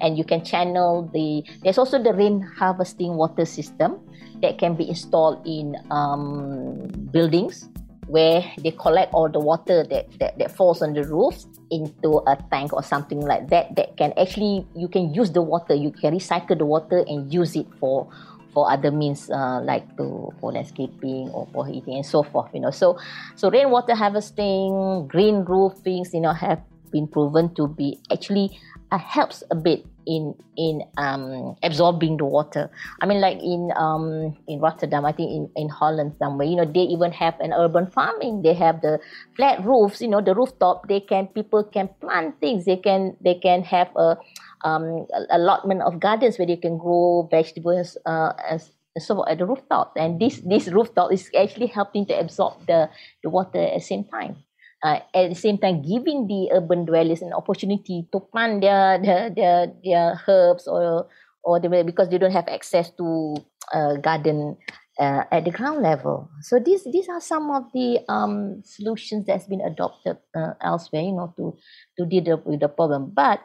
And 0.00 0.16
you 0.16 0.24
can 0.24 0.44
channel 0.44 1.08
the 1.12 1.44
there's 1.62 1.78
also 1.78 2.02
the 2.02 2.12
rain 2.12 2.40
harvesting 2.40 3.16
water 3.16 3.44
system 3.44 4.00
that 4.42 4.58
can 4.58 4.74
be 4.74 4.88
installed 4.88 5.46
in 5.46 5.76
um, 5.90 6.88
buildings 7.12 7.68
where 8.06 8.42
they 8.58 8.72
collect 8.72 9.14
all 9.14 9.28
the 9.28 9.38
water 9.38 9.84
that, 9.84 10.10
that, 10.18 10.36
that 10.38 10.50
falls 10.50 10.82
on 10.82 10.94
the 10.94 11.04
roofs 11.04 11.46
into 11.70 12.18
a 12.26 12.36
tank 12.50 12.72
or 12.72 12.82
something 12.82 13.20
like 13.20 13.48
that 13.48 13.76
that 13.76 13.96
can 13.96 14.12
actually 14.18 14.66
you 14.74 14.88
can 14.88 15.14
use 15.14 15.30
the 15.30 15.40
water 15.40 15.74
you 15.74 15.92
can 15.92 16.12
recycle 16.12 16.58
the 16.58 16.64
water 16.64 17.04
and 17.06 17.32
use 17.32 17.54
it 17.54 17.66
for 17.78 18.10
for 18.52 18.70
other 18.70 18.90
means 18.90 19.30
uh, 19.30 19.60
like 19.62 19.84
to 19.96 20.32
for 20.40 20.52
landscaping 20.52 21.30
or 21.30 21.46
for 21.52 21.66
heating 21.66 21.94
and 21.94 22.06
so 22.06 22.22
forth 22.22 22.50
you 22.54 22.60
know 22.60 22.70
so 22.70 22.98
so 23.36 23.50
rainwater 23.50 23.94
harvesting 23.94 25.06
green 25.08 25.44
roofings 25.44 26.12
you 26.12 26.20
know 26.20 26.32
have 26.32 26.60
been 26.90 27.06
proven 27.06 27.54
to 27.54 27.68
be 27.68 27.98
actually 28.10 28.50
uh, 28.90 28.98
helps 28.98 29.42
a 29.50 29.54
bit 29.54 29.86
in 30.06 30.34
in 30.56 30.82
um, 30.96 31.56
absorbing 31.62 32.16
the 32.16 32.24
water. 32.24 32.70
I 33.00 33.06
mean, 33.06 33.20
like 33.20 33.38
in 33.38 33.70
um, 33.76 34.36
in 34.48 34.60
Rotterdam, 34.60 35.04
I 35.04 35.12
think 35.12 35.30
in, 35.30 35.50
in 35.54 35.68
Holland 35.68 36.14
somewhere, 36.18 36.46
you 36.46 36.56
know, 36.56 36.64
they 36.64 36.80
even 36.90 37.12
have 37.12 37.38
an 37.40 37.52
urban 37.52 37.86
farming. 37.86 38.42
They 38.42 38.54
have 38.54 38.80
the 38.80 38.98
flat 39.36 39.64
roofs, 39.64 40.00
you 40.00 40.08
know, 40.08 40.20
the 40.20 40.34
rooftop. 40.34 40.88
They 40.88 41.00
can 41.00 41.28
people 41.28 41.64
can 41.64 41.88
plant 42.00 42.40
things. 42.40 42.64
They 42.64 42.76
can 42.76 43.16
they 43.20 43.34
can 43.34 43.62
have 43.62 43.88
a 43.96 44.18
um, 44.64 45.06
allotment 45.30 45.82
of 45.82 46.00
gardens 46.00 46.38
where 46.38 46.48
you 46.48 46.56
can 46.56 46.78
grow 46.78 47.28
vegetables 47.30 47.96
uh, 48.06 48.32
as 48.48 48.72
so 48.98 49.24
at 49.26 49.38
the 49.38 49.46
rooftop 49.46 49.92
and 49.96 50.20
this 50.20 50.40
this 50.44 50.68
rooftop 50.68 51.12
is 51.12 51.30
actually 51.38 51.66
helping 51.66 52.04
to 52.04 52.18
absorb 52.18 52.54
the 52.66 52.90
the 53.22 53.30
water 53.30 53.58
at 53.58 53.74
the 53.74 53.80
same 53.80 54.04
time 54.04 54.36
uh, 54.82 54.98
at 55.14 55.28
the 55.28 55.34
same 55.34 55.58
time 55.58 55.82
giving 55.82 56.26
the 56.26 56.50
urban 56.52 56.84
dwellers 56.84 57.22
an 57.22 57.32
opportunity 57.32 58.06
to 58.12 58.20
plant 58.20 58.60
their 58.60 58.98
their 58.98 59.30
their, 59.30 59.72
their 59.84 60.20
herbs 60.26 60.66
or 60.66 61.06
or 61.42 61.60
the, 61.60 61.68
because 61.84 62.08
they 62.10 62.18
don't 62.18 62.32
have 62.32 62.48
access 62.48 62.90
to 62.90 63.36
uh, 63.72 63.96
garden 63.96 64.56
uh, 64.98 65.24
at 65.32 65.44
the 65.44 65.50
ground 65.50 65.82
level. 65.82 66.28
So 66.42 66.58
these 66.58 66.84
these 66.84 67.08
are 67.08 67.20
some 67.20 67.50
of 67.50 67.64
the 67.72 68.00
um, 68.08 68.62
solutions 68.64 69.26
that's 69.26 69.46
been 69.46 69.62
adopted 69.62 70.18
uh, 70.36 70.54
elsewhere, 70.60 71.02
you 71.02 71.12
know, 71.12 71.32
to 71.36 71.56
to 71.98 72.06
deal 72.06 72.42
with 72.44 72.60
the 72.60 72.68
problem. 72.68 73.12
But 73.14 73.40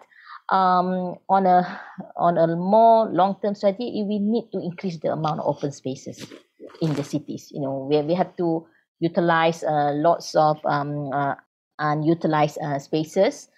um, 0.49 1.15
on 1.29 1.45
a 1.45 1.81
on 2.17 2.37
a 2.37 2.47
more 2.55 3.07
long 3.09 3.37
term 3.41 3.55
strategy, 3.55 4.03
we 4.07 4.19
need 4.19 4.49
to 4.51 4.59
increase 4.59 4.99
the 4.99 5.11
amount 5.11 5.39
of 5.39 5.47
open 5.57 5.71
spaces 5.71 6.25
in 6.81 6.93
the 6.93 7.03
cities. 7.03 7.49
You 7.51 7.61
know, 7.61 7.87
where 7.89 8.03
we 8.03 8.13
have 8.13 8.35
to 8.37 8.67
utilize 8.99 9.63
uh, 9.63 9.91
lots 9.95 10.35
of 10.35 10.57
um, 10.65 11.11
uh, 11.13 11.35
unutilized 11.79 12.57
uh, 12.63 12.79
spaces 12.79 13.49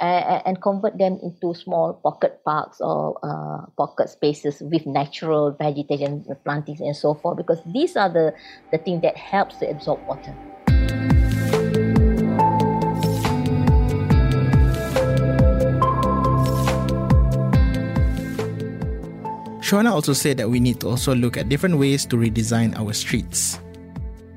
and, 0.00 0.42
and 0.46 0.62
convert 0.62 0.98
them 0.98 1.18
into 1.22 1.54
small 1.54 1.94
pocket 2.02 2.40
parks 2.44 2.80
or 2.80 3.18
uh, 3.22 3.66
pocket 3.76 4.08
spaces 4.10 4.62
with 4.62 4.86
natural 4.86 5.52
vegetation, 5.58 6.24
plantings, 6.44 6.80
and 6.80 6.96
so 6.96 7.14
forth. 7.14 7.36
Because 7.36 7.62
these 7.72 7.96
are 7.96 8.08
the 8.08 8.32
the 8.72 8.78
thing 8.78 9.00
that 9.02 9.16
helps 9.16 9.58
to 9.58 9.68
absorb 9.68 10.02
water. 10.06 10.38
Shuhana 19.64 19.96
also 19.96 20.12
said 20.12 20.36
that 20.36 20.50
we 20.52 20.60
need 20.60 20.76
to 20.84 20.92
also 20.92 21.16
look 21.16 21.40
at 21.40 21.48
different 21.48 21.80
ways 21.80 22.04
to 22.12 22.20
redesign 22.20 22.76
our 22.76 22.92
streets. 22.92 23.58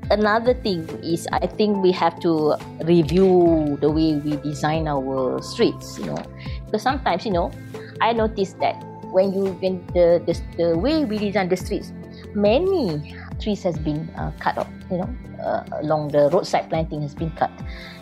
Another 0.08 0.54
thing 0.56 0.88
is, 1.04 1.28
I 1.30 1.44
think 1.44 1.84
we 1.84 1.92
have 1.92 2.16
to 2.24 2.56
review 2.88 3.76
the 3.84 3.92
way 3.92 4.16
we 4.16 4.40
design 4.40 4.88
our 4.88 5.36
streets. 5.44 6.00
You 6.00 6.16
know, 6.16 6.22
Because 6.64 6.80
sometimes, 6.80 7.28
you 7.28 7.32
know, 7.36 7.52
I 8.00 8.16
noticed 8.16 8.56
that 8.64 8.80
when 9.12 9.36
you 9.36 9.52
when 9.60 9.84
the 9.92 10.16
the, 10.24 10.32
the 10.56 10.78
way 10.80 11.04
we 11.04 11.20
design 11.20 11.52
the 11.52 11.60
streets, 11.60 11.92
many 12.32 13.12
trees 13.40 13.62
has 13.62 13.78
been 13.78 14.08
uh, 14.18 14.32
cut 14.38 14.58
off. 14.58 14.68
You 14.90 14.98
know, 14.98 15.10
uh, 15.42 15.64
along 15.82 16.10
the 16.10 16.30
roadside 16.32 16.68
planting 16.68 17.02
has 17.02 17.14
been 17.14 17.30
cut 17.32 17.50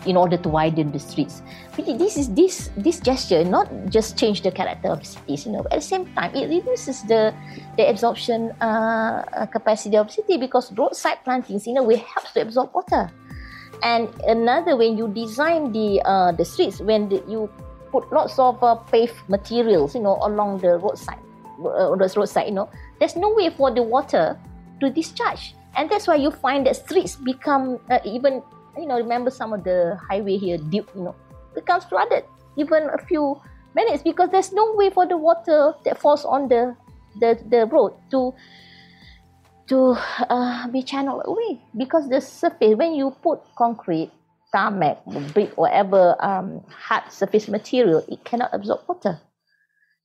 in 0.05 0.17
order 0.17 0.37
to 0.37 0.49
widen 0.49 0.91
the 0.91 0.99
streets. 0.99 1.41
Really, 1.77 1.97
this 1.97 2.17
is 2.17 2.33
this 2.33 2.69
this 2.77 2.99
gesture 2.99 3.43
not 3.43 3.67
just 3.89 4.17
change 4.17 4.41
the 4.41 4.51
character 4.51 4.89
of 4.89 5.05
cities. 5.05 5.45
You 5.45 5.53
know, 5.53 5.63
but 5.63 5.73
at 5.73 5.79
the 5.83 5.89
same 5.89 6.05
time, 6.15 6.33
it 6.35 6.49
reduces 6.49 7.03
the 7.03 7.33
the 7.77 7.89
absorption 7.89 8.51
uh, 8.61 9.23
capacity 9.51 9.97
of 9.97 10.11
city 10.11 10.37
because 10.37 10.71
roadside 10.73 11.23
plantings 11.23 11.67
in 11.67 11.77
a 11.77 11.83
way 11.83 11.97
helps 12.13 12.33
to 12.33 12.41
absorb 12.41 12.73
water. 12.73 13.11
And 13.83 14.09
another, 14.25 14.75
when 14.75 14.97
you 14.97 15.07
design 15.07 15.71
the 15.71 16.01
uh, 16.01 16.31
the 16.31 16.45
streets, 16.45 16.81
when 16.81 17.09
the, 17.09 17.21
you 17.27 17.49
put 17.91 18.11
lots 18.11 18.39
of 18.39 18.61
uh, 18.63 18.75
paved 18.89 19.15
materials, 19.27 19.93
you 19.93 20.01
know, 20.01 20.17
along 20.21 20.59
the 20.59 20.77
roadside, 20.81 21.19
uh, 21.61 21.95
the 21.95 22.13
roadside, 22.15 22.47
you 22.47 22.55
know, 22.55 22.69
there's 22.99 23.15
no 23.15 23.33
way 23.33 23.49
for 23.49 23.69
the 23.71 23.83
water 23.83 24.39
to 24.79 24.89
discharge, 24.89 25.55
and 25.75 25.89
that's 25.89 26.07
why 26.07 26.15
you 26.15 26.31
find 26.31 26.65
that 26.67 26.75
streets 26.75 27.15
become 27.15 27.79
uh, 27.89 27.99
even, 28.05 28.41
you 28.77 28.85
know, 28.85 28.97
remember 28.97 29.29
some 29.29 29.53
of 29.53 29.63
the 29.63 29.97
highway 30.09 30.37
here, 30.37 30.57
deep, 30.57 30.89
you 30.95 31.03
know, 31.03 31.15
becomes 31.55 31.85
flooded 31.85 32.23
even 32.57 32.89
a 32.93 32.97
few 33.05 33.39
minutes 33.75 34.03
because 34.03 34.29
there's 34.31 34.51
no 34.51 34.73
way 34.73 34.89
for 34.89 35.05
the 35.05 35.17
water 35.17 35.73
that 35.85 35.97
falls 35.97 36.25
on 36.25 36.47
the 36.49 36.75
the, 37.19 37.37
the 37.49 37.65
road 37.67 37.93
to 38.11 38.33
to 39.67 39.97
uh, 40.29 40.67
be 40.69 40.81
channeled 40.81 41.23
away. 41.25 41.61
Because 41.75 42.09
the 42.09 42.21
surface 42.21 42.75
when 42.75 42.93
you 42.93 43.11
put 43.21 43.39
concrete 43.55 44.11
tarmac 44.51 45.03
brick 45.33 45.51
whatever 45.57 46.15
um, 46.23 46.63
hard 46.69 47.11
surface 47.11 47.47
material 47.47 48.03
it 48.07 48.23
cannot 48.23 48.49
absorb 48.53 48.81
water. 48.87 49.19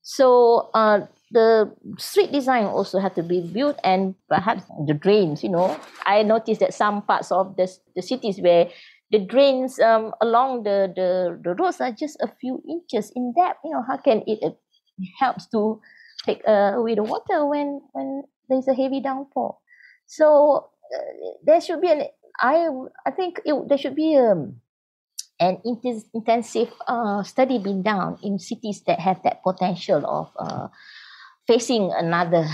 So 0.02 0.71
uh, 0.75 1.07
the 1.32 1.72
street 1.98 2.30
design 2.30 2.64
also 2.64 2.98
have 2.98 3.14
to 3.14 3.22
be 3.22 3.40
built 3.40 3.78
and 3.84 4.14
perhaps 4.28 4.62
the 4.86 4.94
drains 4.94 5.42
you 5.42 5.48
know 5.48 5.76
i 6.06 6.22
noticed 6.22 6.60
that 6.60 6.74
some 6.74 7.02
parts 7.02 7.32
of 7.32 7.56
the, 7.56 7.70
the 7.96 8.02
cities 8.02 8.38
where 8.40 8.68
the 9.10 9.18
drains 9.18 9.78
um, 9.80 10.12
along 10.22 10.62
the, 10.62 10.90
the, 10.96 11.38
the 11.44 11.54
roads 11.54 11.80
are 11.80 11.92
just 11.92 12.16
a 12.22 12.28
few 12.40 12.62
inches 12.68 13.12
in 13.16 13.32
depth 13.36 13.60
you 13.64 13.70
know 13.70 13.82
how 13.86 13.96
can 13.96 14.22
it, 14.26 14.38
it 14.42 14.58
helps 15.18 15.46
to 15.48 15.80
take 16.24 16.42
uh, 16.46 16.72
away 16.74 16.94
the 16.94 17.02
water 17.02 17.46
when 17.46 17.80
when 17.92 18.22
there's 18.48 18.68
a 18.68 18.74
heavy 18.74 19.00
downpour. 19.00 19.56
So 20.06 20.70
uh, 20.94 21.30
there 21.44 21.60
should 21.60 21.80
be 21.80 21.90
an 21.90 22.04
I 22.40 22.68
I 23.06 23.10
think 23.10 23.40
it, 23.44 23.54
there 23.68 23.78
should 23.78 23.96
be 23.96 24.16
um, 24.16 24.60
an 25.40 25.58
intensive 25.64 26.72
uh, 26.86 27.22
study 27.22 27.58
being 27.58 27.82
done 27.82 28.18
in 28.22 28.38
cities 28.38 28.82
that 28.86 29.00
have 29.00 29.22
that 29.24 29.42
potential 29.42 30.04
of 30.06 30.30
uh, 30.38 30.68
facing 31.46 31.92
another 31.92 32.46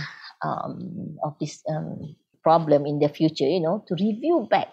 um, 0.42 1.16
of 1.24 1.36
this 1.40 1.62
um, 1.68 2.16
problem 2.42 2.86
in 2.86 2.98
the 2.98 3.08
future. 3.08 3.46
You 3.46 3.60
know, 3.60 3.84
to 3.88 3.94
review 3.94 4.46
back 4.50 4.68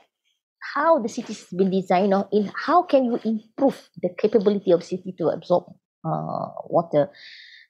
how 0.75 0.99
the 0.99 1.09
city 1.09 1.33
has 1.33 1.45
been 1.51 1.71
designed. 1.71 2.09
Know, 2.11 2.27
in 2.31 2.51
how 2.55 2.83
can 2.83 3.05
you 3.05 3.19
improve 3.23 3.89
the 4.01 4.09
capability 4.17 4.71
of 4.71 4.83
city 4.83 5.13
to 5.17 5.27
absorb 5.29 5.65
uh, 6.05 6.49
water. 6.69 7.09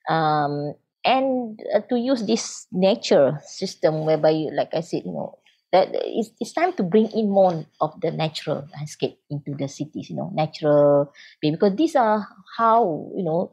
Um, 0.10 0.76
and 1.06 1.60
uh, 1.74 1.82
to 1.90 1.98
use 2.00 2.26
this 2.26 2.68
nature 2.72 3.40
system 3.46 4.06
whereby 4.06 4.32
you, 4.32 4.52
like 4.52 4.70
i 4.74 4.82
said 4.82 5.04
you 5.06 5.12
know 5.12 5.38
that 5.72 5.90
it's, 5.94 6.32
it's 6.40 6.54
time 6.54 6.74
to 6.74 6.84
bring 6.84 7.08
in 7.12 7.30
more 7.30 7.66
of 7.82 7.94
the 8.02 8.12
natural 8.12 8.68
landscape 8.76 9.20
into 9.30 9.54
the 9.58 9.68
cities 9.68 10.10
you 10.10 10.16
know 10.16 10.32
natural 10.34 11.12
because 11.42 11.76
these 11.76 11.96
are 11.96 12.28
how 12.58 13.12
you 13.16 13.24
know 13.24 13.52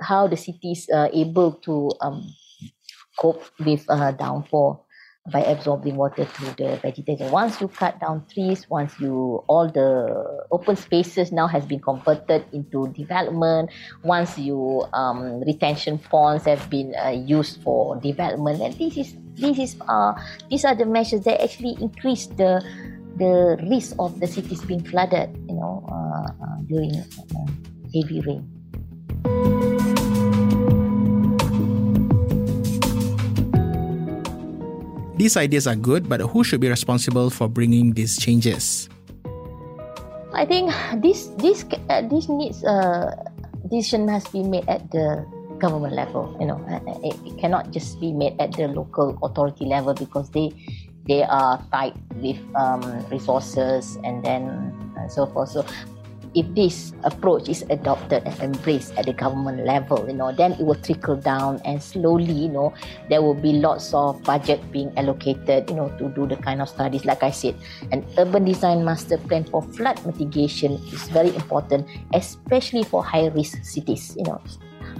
how 0.00 0.26
the 0.26 0.36
cities 0.36 0.88
are 0.92 1.10
able 1.12 1.52
to 1.64 1.90
um, 2.00 2.26
cope 3.18 3.42
with 3.58 3.84
uh, 3.88 4.12
downpour 4.12 4.80
by 5.30 5.40
absorbing 5.44 5.96
water 5.96 6.24
through 6.24 6.52
the 6.56 6.76
vegetation. 6.80 7.30
Once 7.30 7.60
you 7.60 7.68
cut 7.68 8.00
down 8.00 8.24
trees, 8.32 8.68
once 8.70 8.98
you 8.98 9.44
all 9.46 9.70
the 9.70 10.46
open 10.50 10.76
spaces 10.76 11.30
now 11.30 11.46
has 11.46 11.66
been 11.66 11.80
converted 11.80 12.44
into 12.52 12.88
development. 12.96 13.70
Once 14.02 14.38
you 14.38 14.84
um, 14.92 15.40
retention 15.40 15.98
ponds 15.98 16.44
have 16.44 16.68
been 16.70 16.94
uh, 16.96 17.10
used 17.10 17.62
for 17.62 17.96
development, 18.00 18.60
and 18.60 18.74
this 18.74 18.96
is 18.96 19.14
this 19.34 19.58
is 19.58 19.76
uh 19.88 20.14
these 20.48 20.64
are 20.64 20.74
the 20.74 20.86
measures 20.86 21.22
that 21.22 21.40
actually 21.42 21.76
increase 21.80 22.26
the 22.40 22.64
the 23.16 23.60
risk 23.68 23.94
of 23.98 24.18
the 24.20 24.26
cities 24.26 24.62
being 24.64 24.82
flooded. 24.82 25.28
You 25.48 25.56
know, 25.56 25.84
uh, 25.86 26.32
uh, 26.32 26.56
during 26.66 26.96
uh, 26.96 27.46
heavy 27.92 28.20
rain. 28.24 29.69
These 35.20 35.36
ideas 35.36 35.68
are 35.68 35.76
good, 35.76 36.08
but 36.08 36.24
who 36.32 36.40
should 36.40 36.64
be 36.64 36.72
responsible 36.72 37.28
for 37.28 37.44
bringing 37.44 37.92
these 37.92 38.16
changes? 38.16 38.88
I 40.32 40.48
think 40.48 40.72
this 41.04 41.28
this 41.36 41.60
uh, 41.92 42.08
this 42.08 42.32
needs 42.32 42.64
a 42.64 42.72
uh, 42.72 43.08
decision 43.68 44.08
must 44.08 44.32
be 44.32 44.40
made 44.40 44.64
at 44.64 44.88
the 44.88 45.20
government 45.60 45.92
level. 45.92 46.32
You 46.40 46.48
know, 46.48 46.56
uh, 46.72 46.80
uh, 46.88 47.04
it, 47.04 47.20
it 47.28 47.36
cannot 47.36 47.68
just 47.68 48.00
be 48.00 48.16
made 48.16 48.40
at 48.40 48.56
the 48.56 48.72
local 48.72 49.20
authority 49.20 49.68
level 49.68 49.92
because 49.92 50.32
they 50.32 50.56
they 51.04 51.20
are 51.20 51.60
tied 51.68 52.00
with 52.16 52.40
um, 52.56 52.80
resources 53.12 54.00
and 54.00 54.24
then 54.24 54.72
uh, 54.96 55.04
so 55.12 55.28
forth. 55.28 55.52
So 55.52 55.68
if 56.34 56.46
this 56.54 56.92
approach 57.04 57.48
is 57.48 57.62
adopted 57.70 58.22
and 58.24 58.38
embraced 58.40 58.96
at 58.96 59.06
the 59.06 59.12
government 59.12 59.66
level, 59.66 60.06
you 60.06 60.14
know, 60.14 60.32
then 60.32 60.52
it 60.52 60.60
will 60.60 60.76
trickle 60.76 61.16
down 61.16 61.60
and 61.64 61.82
slowly, 61.82 62.32
you 62.32 62.48
know, 62.48 62.72
there 63.08 63.22
will 63.22 63.34
be 63.34 63.54
lots 63.54 63.92
of 63.94 64.22
budget 64.22 64.60
being 64.72 64.92
allocated, 64.96 65.68
you 65.68 65.76
know, 65.76 65.88
to 65.98 66.08
do 66.10 66.26
the 66.26 66.36
kind 66.36 66.62
of 66.62 66.68
studies. 66.68 67.04
Like 67.04 67.22
I 67.22 67.30
said, 67.30 67.54
an 67.92 68.06
urban 68.18 68.44
design 68.44 68.84
master 68.84 69.18
plan 69.18 69.44
for 69.44 69.62
flood 69.62 70.04
mitigation 70.06 70.72
is 70.92 71.08
very 71.08 71.34
important, 71.34 71.88
especially 72.14 72.84
for 72.84 73.02
high 73.02 73.26
risk 73.28 73.64
cities, 73.64 74.14
you 74.16 74.24
know 74.24 74.40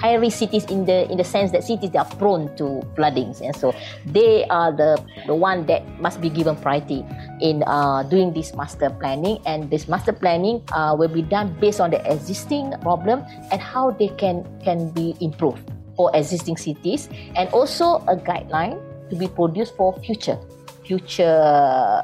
high 0.01 0.17
risk 0.17 0.39
cities 0.39 0.65
in 0.73 0.89
the 0.89 1.05
in 1.13 1.21
the 1.21 1.25
sense 1.25 1.53
that 1.53 1.63
cities 1.63 1.93
that 1.93 2.09
are 2.09 2.17
prone 2.17 2.49
to 2.57 2.81
floodings. 2.97 3.41
And 3.41 3.55
so 3.55 3.77
they 4.07 4.49
are 4.49 4.73
the 4.73 4.97
the 5.27 5.35
one 5.35 5.67
that 5.67 5.85
must 6.01 6.21
be 6.21 6.33
given 6.33 6.57
priority 6.57 7.05
in 7.41 7.63
uh, 7.69 8.03
doing 8.09 8.33
this 8.33 8.57
master 8.57 8.89
planning. 8.89 9.39
And 9.45 9.71
this 9.71 9.87
master 9.87 10.13
planning 10.13 10.65
uh, 10.73 10.97
will 10.97 11.13
be 11.13 11.23
done 11.23 11.53
based 11.61 11.81
on 11.81 11.93
the 11.93 12.01
existing 12.11 12.73
problem 12.81 13.23
and 13.53 13.61
how 13.61 13.93
they 13.93 14.09
can 14.17 14.49
can 14.65 14.91
be 14.91 15.15
improved 15.21 15.61
for 15.95 16.11
existing 16.17 16.57
cities. 16.57 17.13
And 17.37 17.53
also 17.53 18.01
a 18.09 18.17
guideline 18.17 18.81
to 19.11 19.17
be 19.17 19.29
produced 19.29 19.77
for 19.77 19.93
future 20.01 20.39
future 20.91 21.39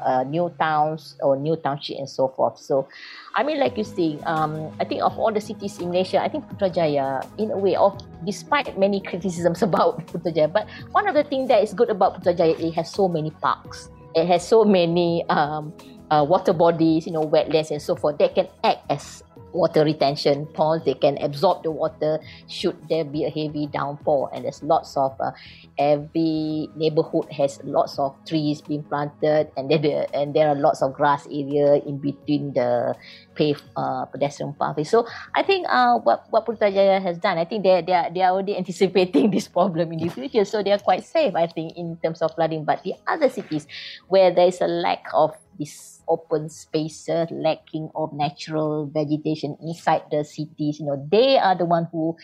uh, 0.07 0.23
new 0.23 0.47
towns 0.55 1.19
or 1.19 1.35
new 1.35 1.59
township 1.59 1.99
and 1.99 2.07
so 2.07 2.31
forth. 2.31 2.55
So, 2.55 2.87
I 3.35 3.43
mean, 3.43 3.59
like 3.59 3.75
you 3.75 3.83
say, 3.83 4.15
um, 4.23 4.71
I 4.79 4.87
think 4.87 5.03
of 5.03 5.19
all 5.19 5.33
the 5.33 5.43
cities 5.43 5.75
in 5.83 5.91
Malaysia, 5.91 6.23
I 6.23 6.31
think 6.31 6.47
Putrajaya, 6.47 7.27
in 7.35 7.51
a 7.51 7.59
way, 7.59 7.75
of 7.75 7.99
despite 8.23 8.79
many 8.79 9.03
criticisms 9.03 9.59
about 9.67 10.07
Putrajaya, 10.07 10.47
but 10.47 10.71
one 10.95 11.03
of 11.03 11.19
the 11.19 11.27
things 11.27 11.51
that 11.51 11.59
is 11.59 11.75
good 11.75 11.91
about 11.91 12.23
Putrajaya, 12.23 12.55
it 12.55 12.71
has 12.79 12.87
so 12.87 13.11
many 13.11 13.31
parks. 13.43 13.91
It 14.15 14.23
has 14.31 14.47
so 14.47 14.63
many 14.63 15.27
um, 15.27 15.75
uh, 16.09 16.23
water 16.23 16.53
bodies, 16.53 17.05
you 17.05 17.11
know, 17.11 17.27
wetlands 17.27 17.75
and 17.75 17.81
so 17.83 17.99
forth 17.99 18.17
that 18.23 18.35
can 18.35 18.47
act 18.63 18.87
as 18.87 19.21
water 19.57 19.83
retention 19.83 20.45
ponds 20.53 20.85
they 20.85 20.93
can 20.93 21.17
absorb 21.17 21.63
the 21.63 21.71
water 21.71 22.19
should 22.47 22.77
there 22.89 23.03
be 23.03 23.25
a 23.25 23.29
heavy 23.29 23.65
downpour. 23.65 24.29
And 24.33 24.45
there's 24.45 24.61
lots 24.61 24.95
of 24.95 25.17
uh, 25.19 25.31
every 25.77 26.69
neighborhood 26.75 27.25
has 27.31 27.59
lots 27.63 27.97
of 27.97 28.15
trees 28.27 28.61
being 28.61 28.83
planted 28.83 29.49
and 29.57 29.69
there 29.69 30.05
and 30.13 30.33
there 30.35 30.47
are 30.49 30.55
lots 30.55 30.81
of 30.81 30.93
grass 30.93 31.25
area 31.25 31.81
in 31.81 31.97
between 31.97 32.53
the 32.53 32.95
paved 33.37 33.61
uh, 33.77 34.05
pedestrian 34.09 34.53
pathway. 34.57 34.83
So 34.83 35.05
i 35.35 35.43
think 35.43 35.69
uh, 35.69 36.01
what 36.01 36.25
what 36.33 36.45
Putrajaya 36.45 36.97
has 37.01 37.21
done 37.21 37.37
i 37.37 37.45
think 37.45 37.63
they 37.63 37.85
they 37.85 37.93
are, 37.93 38.09
they 38.09 38.21
are 38.25 38.33
already 38.33 38.57
anticipating 38.61 39.29
this 39.29 39.47
problem 39.47 39.93
in 39.93 39.99
the 40.01 40.09
future. 40.09 40.43
So 40.43 40.63
they 40.63 40.73
are 40.73 40.81
quite 40.81 41.05
safe 41.05 41.37
i 41.37 41.45
think 41.45 41.77
in 41.77 41.97
terms 42.01 42.21
of 42.25 42.33
flooding. 42.33 42.65
But 42.65 42.81
the 42.83 42.97
other 43.05 43.29
cities 43.29 43.69
where 44.09 44.33
there 44.33 44.47
is 44.49 44.59
a 44.59 44.67
lack 44.67 45.05
of 45.13 45.37
this 45.59 46.01
open 46.07 46.49
spaces 46.49 47.29
lacking 47.31 47.89
of 47.93 48.13
natural 48.13 48.85
vegetation 48.87 49.57
inside 49.61 50.03
the 50.09 50.23
cities 50.23 50.79
you 50.79 50.85
know 50.85 50.95
they 51.11 51.37
are 51.37 51.57
the 51.57 51.65
one 51.65 51.89
who 51.91 52.15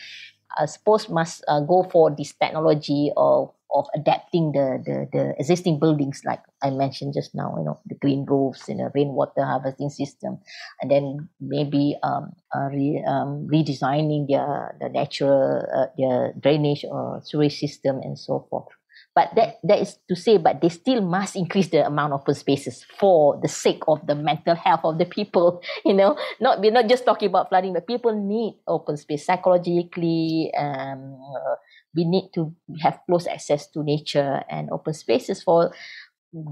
I 0.56 0.66
suppose 0.66 1.08
must 1.08 1.42
uh, 1.48 1.60
go 1.60 1.82
for 1.82 2.14
this 2.14 2.32
technology 2.32 3.10
of 3.16 3.50
of 3.74 3.86
adapting 3.94 4.52
the, 4.52 4.78
the 4.86 4.96
the 5.12 5.34
existing 5.38 5.80
buildings 5.80 6.22
like 6.24 6.40
I 6.62 6.70
mentioned 6.70 7.14
just 7.14 7.34
now 7.34 7.54
you 7.58 7.64
know 7.64 7.80
the 7.86 7.96
green 7.96 8.24
roofs 8.24 8.68
and 8.68 8.78
know, 8.78 8.90
rainwater 8.94 9.44
harvesting 9.44 9.90
system 9.90 10.38
and 10.80 10.90
then 10.90 11.28
maybe 11.40 11.96
um, 12.02 12.32
uh, 12.54 12.68
re, 12.70 13.02
um 13.06 13.48
redesigning 13.52 14.26
their 14.28 14.76
the 14.80 14.88
natural 14.88 15.66
uh, 15.74 15.86
their 15.98 16.32
drainage 16.40 16.84
or 16.88 17.20
sewage 17.24 17.58
system 17.58 18.00
and 18.02 18.18
so 18.18 18.46
forth 18.50 18.68
But 19.14 19.30
that 19.38 19.62
that 19.62 19.78
is 19.78 19.94
to 20.10 20.18
say, 20.18 20.42
but 20.42 20.58
they 20.58 20.68
still 20.74 20.98
must 20.98 21.38
increase 21.38 21.70
the 21.70 21.86
amount 21.86 22.18
of 22.18 22.26
open 22.26 22.34
spaces 22.34 22.82
for 22.98 23.38
the 23.38 23.46
sake 23.46 23.82
of 23.86 24.02
the 24.10 24.18
mental 24.18 24.58
health 24.58 24.82
of 24.82 24.98
the 24.98 25.06
people. 25.06 25.62
You 25.86 25.94
know, 25.94 26.18
not 26.42 26.58
we're 26.58 26.74
not 26.74 26.90
just 26.90 27.06
talking 27.06 27.30
about 27.30 27.46
flooding, 27.46 27.74
but 27.78 27.86
people 27.86 28.10
need 28.10 28.58
open 28.66 28.98
space 28.98 29.22
psychologically. 29.26 30.50
Um, 30.58 31.14
uh, 31.14 31.54
we 31.94 32.04
need 32.04 32.30
to 32.34 32.54
have 32.82 32.98
close 33.06 33.26
access 33.26 33.66
to 33.70 33.82
nature 33.82 34.42
and 34.50 34.70
open 34.70 34.94
spaces 34.94 35.42
for 35.42 35.72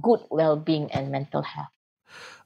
good 0.03 0.21
well-being 0.31 0.91
and 0.93 1.11
mental 1.11 1.43
health. 1.43 1.69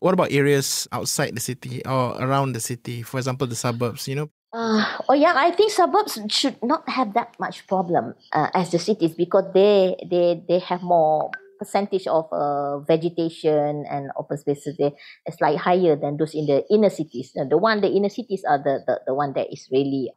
What 0.00 0.14
about 0.14 0.32
areas 0.32 0.88
outside 0.92 1.35
the 1.35 1.40
city 1.40 1.85
or 1.85 2.16
around 2.20 2.52
the 2.52 2.61
city? 2.61 3.02
For 3.02 3.18
example, 3.18 3.46
the 3.46 3.56
suburbs. 3.56 4.06
You 4.09 4.14
know, 4.14 4.28
uh, 4.52 4.98
oh 5.09 5.14
yeah, 5.14 5.35
I 5.37 5.50
think 5.50 5.72
suburbs 5.72 6.18
should 6.28 6.62
not 6.62 6.88
have 6.88 7.14
that 7.14 7.37
much 7.40 7.66
problem 7.66 8.14
uh, 8.32 8.48
as 8.54 8.70
the 8.70 8.78
cities 8.78 9.14
because 9.14 9.44
they 9.52 9.96
they 10.09 10.42
they 10.48 10.59
have 10.61 10.82
more 10.82 11.30
percentage 11.59 12.06
of 12.06 12.28
uh, 12.32 12.78
vegetation 12.80 13.85
and 13.88 14.11
open 14.16 14.38
spaces. 14.38 14.76
They 14.76 14.92
it's 15.24 15.40
like 15.40 15.59
higher 15.59 15.96
than 15.96 16.16
those 16.16 16.35
in 16.35 16.46
the 16.46 16.64
inner 16.70 16.90
cities. 16.90 17.32
The 17.35 17.59
one 17.59 17.80
the 17.80 17.90
inner 17.90 18.09
cities 18.09 18.44
are 18.48 18.59
the, 18.59 18.85
the 18.87 19.00
the 19.09 19.14
one 19.14 19.32
that 19.35 19.52
is 19.52 19.68
really 19.72 20.12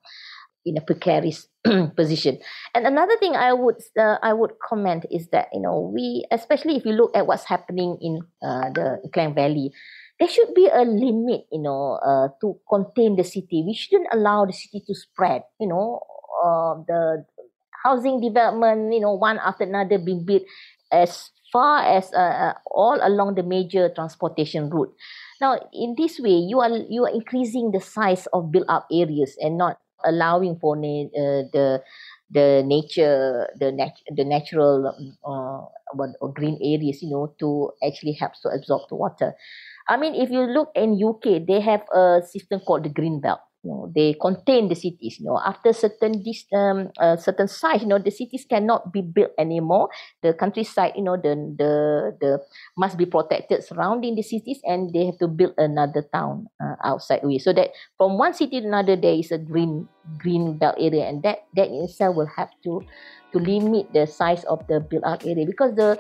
in 0.66 0.78
a 0.78 0.82
precarious 0.82 1.48
position. 1.96 2.40
And 2.76 2.86
another 2.86 3.18
thing 3.18 3.36
I 3.36 3.54
would 3.54 3.76
uh, 3.98 4.18
I 4.22 4.34
would 4.34 4.52
comment 4.64 5.06
is 5.12 5.30
that 5.32 5.48
you 5.54 5.62
know 5.62 5.92
we 5.94 6.26
especially 6.32 6.76
if 6.76 6.86
you 6.86 6.94
look 6.94 7.16
at 7.16 7.28
what's 7.28 7.46
happening 7.46 7.98
in 8.02 8.20
uh, 8.44 8.70
the 8.74 9.10
Klang 9.14 9.36
Valley 9.36 9.72
there 10.20 10.28
should 10.28 10.54
be 10.54 10.68
a 10.68 10.84
limit, 10.84 11.48
you 11.50 11.62
know, 11.62 11.98
uh, 12.04 12.28
to 12.42 12.60
contain 12.70 13.16
the 13.16 13.24
city. 13.24 13.64
We 13.66 13.74
shouldn't 13.74 14.10
allow 14.12 14.46
the 14.46 14.52
city 14.52 14.84
to 14.86 14.94
spread, 14.94 15.44
you 15.60 15.68
know, 15.68 16.02
uh, 16.44 16.76
the 16.86 17.26
housing 17.84 18.20
development, 18.20 18.94
you 18.94 19.00
know, 19.00 19.14
one 19.14 19.40
after 19.40 19.64
another 19.64 19.98
being 19.98 20.26
built 20.26 20.44
as 20.92 21.32
far 21.54 21.84
as 21.84 22.12
uh, 22.14 22.52
uh, 22.52 22.54
all 22.70 23.00
along 23.02 23.36
the 23.36 23.44
major 23.44 23.90
transportation 23.96 24.70
route. 24.70 24.94
Now, 25.40 25.58
in 25.72 25.96
this 25.98 26.20
way, 26.20 26.36
you 26.36 26.60
are 26.60 26.70
you 26.90 27.06
are 27.06 27.14
increasing 27.14 27.72
the 27.72 27.80
size 27.80 28.28
of 28.34 28.52
built 28.52 28.68
up 28.68 28.88
areas 28.92 29.38
and 29.40 29.58
not 29.58 29.80
allowing 30.06 30.58
for 30.60 30.76
na- 30.76 31.10
uh, 31.14 31.44
the 31.54 31.84
the 32.32 32.64
nature, 32.66 33.50
the 33.60 33.72
nat- 33.72 34.02
the 34.16 34.24
natural 34.24 34.88
uh, 35.26 35.62
what 35.94 36.12
or 36.22 36.32
green 36.34 36.58
areas, 36.62 37.02
you 37.02 37.10
know, 37.10 37.34
to 37.40 37.72
actually 37.86 38.14
help 38.14 38.34
to 38.44 38.50
absorb 38.50 38.82
the 38.90 38.96
water. 38.96 39.34
I 39.88 39.98
mean, 39.98 40.16
if 40.16 40.30
you 40.32 40.42
look 40.42 40.72
in 40.76 40.98
UK, 41.00 41.40
they 41.40 41.62
have 41.62 41.84
a 41.94 42.22
system 42.26 42.60
called 42.62 42.84
the 42.86 42.90
Green 42.90 43.20
Belt. 43.22 43.42
You 43.64 43.72
know, 43.72 43.92
they 43.94 44.16
contain 44.16 44.70
the 44.70 44.76
cities. 44.76 45.20
You 45.20 45.28
know, 45.28 45.40
after 45.44 45.74
certain 45.74 46.24
this 46.24 46.48
um 46.56 46.96
uh, 46.96 47.18
certain 47.20 47.48
size, 47.52 47.82
you 47.84 47.88
know, 47.92 48.00
the 48.00 48.12
cities 48.12 48.46
cannot 48.48 48.94
be 48.94 49.02
built 49.04 49.32
anymore. 49.38 49.90
The 50.24 50.34
countryside, 50.34 50.94
you 50.96 51.04
know, 51.04 51.18
the 51.20 51.36
the 51.60 51.72
the 52.24 52.32
must 52.78 52.98
be 52.98 53.06
protected 53.06 53.64
surrounding 53.64 54.16
the 54.16 54.24
cities, 54.24 54.62
and 54.64 54.94
they 54.96 55.06
have 55.12 55.20
to 55.20 55.28
build 55.28 55.54
another 55.58 56.08
town 56.14 56.48
uh, 56.64 56.76
outside 56.84 57.24
away. 57.24 57.38
So 57.40 57.52
that 57.54 57.72
from 57.98 58.18
one 58.18 58.34
city 58.34 58.62
to 58.62 58.68
another, 58.68 58.96
there 58.96 59.14
is 59.20 59.32
a 59.32 59.38
green 59.38 59.90
green 60.18 60.58
belt 60.58 60.76
area, 60.80 61.06
and 61.12 61.24
that 61.24 61.48
that 61.56 61.68
in 61.68 61.84
itself 61.84 62.16
will 62.16 62.32
have 62.38 62.50
to 62.64 62.86
to 63.34 63.38
limit 63.40 63.92
the 63.94 64.08
size 64.08 64.44
of 64.46 64.64
the 64.68 64.80
built 64.80 65.04
up 65.06 65.22
area 65.26 65.46
because 65.46 65.76
the 65.76 66.00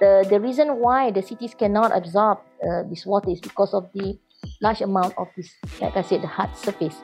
the 0.00 0.26
the 0.28 0.40
reason 0.40 0.78
why 0.80 1.10
the 1.10 1.22
cities 1.22 1.54
cannot 1.54 1.94
absorb 1.94 2.38
uh, 2.64 2.82
this 2.88 3.06
water 3.06 3.30
is 3.30 3.40
because 3.40 3.74
of 3.74 3.90
the 3.94 4.18
large 4.60 4.80
amount 4.80 5.14
of 5.18 5.28
this, 5.36 5.50
like 5.80 5.96
I 5.96 6.02
said, 6.02 6.22
the 6.22 6.26
hard 6.26 6.56
surface 6.56 6.96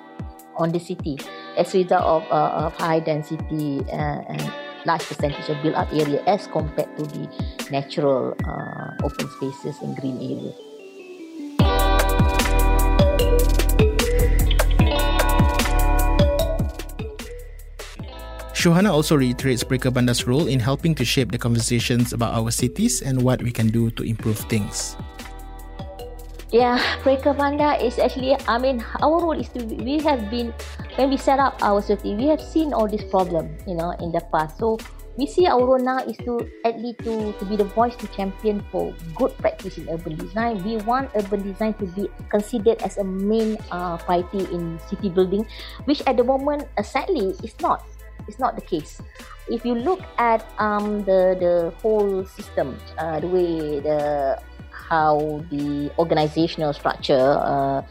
on 0.56 0.72
the 0.72 0.80
city 0.80 1.18
as 1.56 1.74
a 1.74 1.78
result 1.78 2.02
of, 2.02 2.22
uh, 2.30 2.66
of 2.66 2.74
high 2.76 3.00
density 3.00 3.80
uh, 3.92 4.22
and 4.28 4.52
large 4.86 5.02
percentage 5.02 5.48
of 5.48 5.62
built 5.62 5.74
up 5.74 5.92
area 5.92 6.22
as 6.26 6.46
compared 6.46 6.88
to 6.96 7.04
the 7.04 7.28
natural 7.70 8.34
uh, 8.46 9.04
open 9.04 9.28
spaces 9.30 9.80
and 9.82 9.96
green 9.96 10.16
areas. 10.16 10.54
Shuhana 18.58 18.90
also 18.90 19.14
reiterates 19.14 19.62
Pereka 19.62 19.94
Bandar's 19.94 20.26
role 20.26 20.48
in 20.48 20.58
helping 20.58 20.92
to 20.96 21.04
shape 21.04 21.30
the 21.30 21.38
conversations 21.38 22.12
about 22.12 22.34
our 22.34 22.50
cities 22.50 23.02
and 23.02 23.22
what 23.22 23.40
we 23.40 23.52
can 23.52 23.68
do 23.68 23.88
to 23.92 24.02
improve 24.02 24.38
things. 24.50 24.96
Yeah, 26.48 26.80
Pereka 27.04 27.36
Bandar 27.36 27.76
is 27.76 27.98
actually, 28.00 28.32
I 28.48 28.56
mean, 28.56 28.80
our 29.04 29.20
role 29.20 29.36
is 29.36 29.52
to, 29.52 29.60
we 29.64 30.00
have 30.00 30.30
been, 30.30 30.54
when 30.96 31.10
we 31.10 31.18
set 31.20 31.38
up 31.38 31.60
our 31.60 31.82
city, 31.82 32.14
we 32.16 32.24
have 32.32 32.40
seen 32.40 32.72
all 32.72 32.88
these 32.88 33.04
problems, 33.04 33.52
you 33.68 33.74
know, 33.76 33.92
in 34.00 34.12
the 34.12 34.24
past. 34.32 34.56
So, 34.56 34.78
we 35.18 35.26
see 35.26 35.46
our 35.46 35.60
role 35.60 35.82
now 35.82 35.98
is 35.98 36.16
to 36.24 36.40
at 36.64 36.78
least 36.80 37.00
to, 37.00 37.34
to 37.36 37.44
be 37.44 37.56
the 37.56 37.68
voice 37.76 37.94
to 37.96 38.06
champion 38.14 38.64
for 38.70 38.94
good 39.14 39.36
practice 39.38 39.76
in 39.76 39.90
urban 39.90 40.16
design. 40.16 40.62
We 40.64 40.78
want 40.88 41.10
urban 41.16 41.42
design 41.42 41.74
to 41.82 41.86
be 41.86 42.08
considered 42.30 42.80
as 42.80 42.96
a 42.96 43.04
main 43.04 43.58
uh, 43.70 43.98
priority 43.98 44.46
in 44.54 44.78
city 44.88 45.10
building, 45.10 45.44
which 45.84 46.00
at 46.06 46.16
the 46.16 46.24
moment, 46.24 46.68
uh, 46.78 46.82
sadly, 46.82 47.34
is 47.42 47.52
not 47.60 47.84
it's 48.28 48.38
not 48.38 48.54
the 48.54 48.62
case. 48.62 49.00
If 49.48 49.64
you 49.64 49.74
look 49.74 50.00
at 50.18 50.46
um, 50.58 51.02
the 51.04 51.34
the 51.34 51.72
whole 51.82 52.24
system, 52.24 52.78
uh, 52.98 53.18
the 53.18 53.26
way 53.26 53.80
the 53.80 54.38
how 54.88 55.44
the 55.52 55.92
organizational 56.00 56.72
structure 56.72 57.36
uh, 57.44 57.84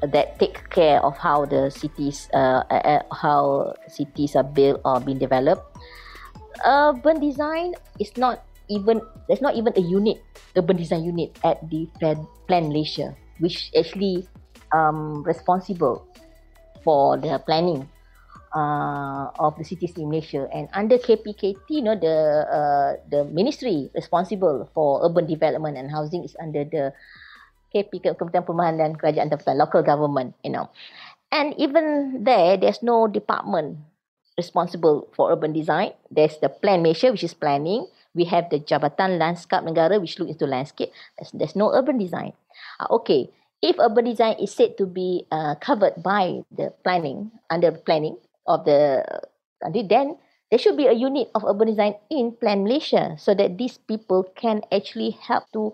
that 0.00 0.38
take 0.40 0.58
care 0.70 1.00
of 1.04 1.16
how 1.16 1.44
the 1.44 1.70
cities 1.70 2.28
uh, 2.32 2.64
how 3.12 3.72
cities 3.88 4.34
are 4.36 4.44
built 4.44 4.80
or 4.84 5.00
being 5.00 5.20
developed, 5.20 5.64
urban 6.64 7.20
design 7.20 7.76
is 8.00 8.16
not 8.16 8.44
even 8.68 9.00
there's 9.28 9.44
not 9.44 9.54
even 9.54 9.72
a 9.76 9.84
unit 9.84 10.20
urban 10.56 10.76
design 10.76 11.04
unit 11.04 11.36
at 11.44 11.60
the 11.68 11.84
plan, 12.00 12.26
plan 12.48 12.68
Malaysia 12.68 13.12
which 13.38 13.70
actually 13.76 14.24
um, 14.72 15.22
responsible 15.24 16.06
for 16.82 17.16
the 17.16 17.38
planning 17.44 17.88
uh, 18.54 19.34
of 19.36 19.58
the 19.58 19.66
cities 19.66 19.92
in 19.98 20.08
Malaysia. 20.08 20.48
And 20.54 20.70
under 20.72 20.96
KPKT 20.96 21.68
you 21.68 21.82
know 21.82 21.98
the 21.98 22.16
uh, 22.46 22.90
the 23.10 23.26
ministry 23.28 23.90
responsible 23.92 24.70
for 24.72 25.02
urban 25.04 25.26
development 25.26 25.76
and 25.76 25.90
housing 25.90 26.22
is 26.24 26.38
under 26.38 26.64
the 26.64 26.94
KP 27.74 27.98
Kementerian 28.14 28.46
Perumahan 28.46 28.78
dan 28.78 28.94
Kerajaan 28.94 29.28
Tempatan 29.34 29.58
local 29.58 29.82
government 29.82 30.38
you 30.46 30.54
know. 30.54 30.70
And 31.34 31.52
even 31.58 32.22
there 32.22 32.54
there's 32.54 32.80
no 32.80 33.10
department 33.10 33.82
responsible 34.38 35.10
for 35.14 35.34
urban 35.34 35.52
design. 35.52 35.94
There's 36.10 36.38
the 36.38 36.48
plan 36.48 36.82
Malaysia 36.82 37.10
which 37.10 37.26
is 37.26 37.34
planning. 37.34 37.90
We 38.14 38.30
have 38.30 38.50
the 38.50 38.62
Jabatan 38.62 39.18
Lanskap 39.18 39.66
Negara 39.66 39.98
which 39.98 40.22
look 40.22 40.30
into 40.30 40.46
landscape. 40.46 40.94
There's, 41.18 41.34
there's 41.34 41.56
no 41.58 41.74
urban 41.74 41.98
design. 41.98 42.32
Uh, 42.78 43.02
okay. 43.02 43.30
If 43.58 43.80
urban 43.80 44.04
design 44.04 44.36
is 44.38 44.52
said 44.52 44.76
to 44.78 44.86
be 44.86 45.26
uh, 45.32 45.56
covered 45.56 45.98
by 45.98 46.44
the 46.52 46.70
planning 46.84 47.32
under 47.48 47.72
planning 47.72 48.20
of 48.46 48.64
the 48.64 49.04
country, 49.62 49.82
then 49.88 50.16
there 50.50 50.58
should 50.58 50.76
be 50.76 50.86
a 50.86 50.92
unit 50.92 51.30
of 51.34 51.44
urban 51.44 51.68
design 51.68 51.94
in 52.10 52.32
Plan 52.32 52.64
Malaysia 52.64 53.16
so 53.18 53.34
that 53.34 53.58
these 53.58 53.78
people 53.78 54.24
can 54.36 54.62
actually 54.72 55.10
help 55.10 55.44
to 55.52 55.72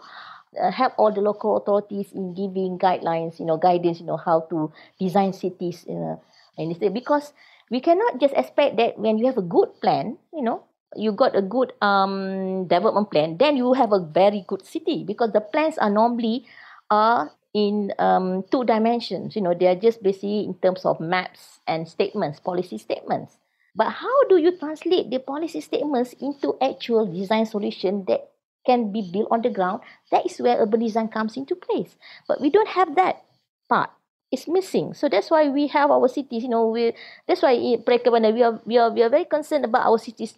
uh, 0.61 0.71
help 0.71 0.93
all 0.99 1.13
the 1.13 1.21
local 1.21 1.57
authorities 1.57 2.13
in 2.13 2.35
giving 2.35 2.79
guidelines, 2.79 3.39
you 3.39 3.47
know, 3.47 3.57
guidance, 3.57 4.01
you 4.01 4.07
know, 4.07 4.17
how 4.19 4.41
to 4.51 4.73
design 4.99 5.33
cities 5.33 5.85
in 5.87 6.19
in 6.59 6.69
this 6.75 6.79
because 6.93 7.33
we 7.71 7.81
cannot 7.81 8.19
just 8.21 8.35
expect 8.35 8.77
that 8.77 8.99
when 8.99 9.19
you 9.19 9.27
have 9.27 9.39
a 9.39 9.47
good 9.47 9.71
plan, 9.81 10.19
you 10.35 10.43
know, 10.43 10.65
you 10.97 11.13
got 11.13 11.37
a 11.37 11.43
good 11.43 11.73
um 11.83 12.67
development 12.67 13.11
plan, 13.11 13.39
then 13.39 13.57
you 13.57 13.73
have 13.75 13.93
a 13.93 14.03
very 14.03 14.45
good 14.47 14.65
city 14.67 15.05
because 15.07 15.33
the 15.33 15.41
plans 15.43 15.79
are 15.79 15.91
normally 15.91 16.47
are 16.91 17.31
in 17.55 17.93
um, 17.99 18.45
two 18.51 18.65
dimensions. 18.65 19.35
You 19.37 19.43
know, 19.43 19.55
they 19.55 19.67
are 19.67 19.79
just 19.79 20.03
basically 20.03 20.45
in 20.45 20.55
terms 20.55 20.85
of 20.85 21.01
maps 21.01 21.61
and 21.67 21.89
statements, 21.89 22.41
policy 22.41 22.79
statements. 22.79 23.37
But 23.75 23.91
how 23.91 24.25
do 24.29 24.37
you 24.37 24.57
translate 24.59 25.11
the 25.11 25.19
policy 25.19 25.61
statements 25.61 26.13
into 26.21 26.59
actual 26.61 27.07
design 27.07 27.47
solution 27.47 28.05
that 28.09 28.31
can 28.67 28.93
be 28.93 29.11
built 29.13 29.29
on 29.31 29.43
the 29.43 29.51
ground? 29.51 29.83
That 30.11 30.27
is 30.27 30.39
where 30.39 30.59
urban 30.59 30.81
design 30.81 31.09
comes 31.09 31.37
into 31.37 31.55
place. 31.55 31.95
But 32.27 32.41
we 32.41 32.51
don't 32.51 32.69
have 32.69 32.95
that 32.97 33.23
part. 33.69 33.91
It's 34.31 34.47
missing. 34.47 34.95
So 34.95 35.09
that's 35.09 35.31
why 35.31 35.49
we 35.49 35.67
have 35.69 35.91
our 35.91 36.07
cities. 36.07 36.45
You 36.45 36.51
know, 36.51 36.69
we 36.69 36.95
that's 37.27 37.43
why 37.43 37.55
Pereka 37.83 38.15
Bandar, 38.15 38.31
we 38.31 38.43
are 38.43 38.61
we 38.65 38.79
are 38.79 38.91
we 38.91 39.03
are 39.03 39.11
very 39.11 39.25
concerned 39.25 39.65
about 39.65 39.87
our 39.87 39.99
cities 39.99 40.35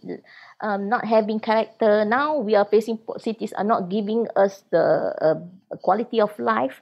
um, 0.62 0.88
not 0.88 1.04
having 1.04 1.40
character. 1.40 2.04
Now 2.06 2.38
we 2.38 2.54
are 2.54 2.64
facing 2.64 2.98
cities 3.18 3.52
are 3.52 3.64
not 3.64 3.90
giving 3.90 4.28
us 4.34 4.64
the 4.72 5.12
uh, 5.20 5.76
quality 5.84 6.22
of 6.22 6.32
life 6.38 6.80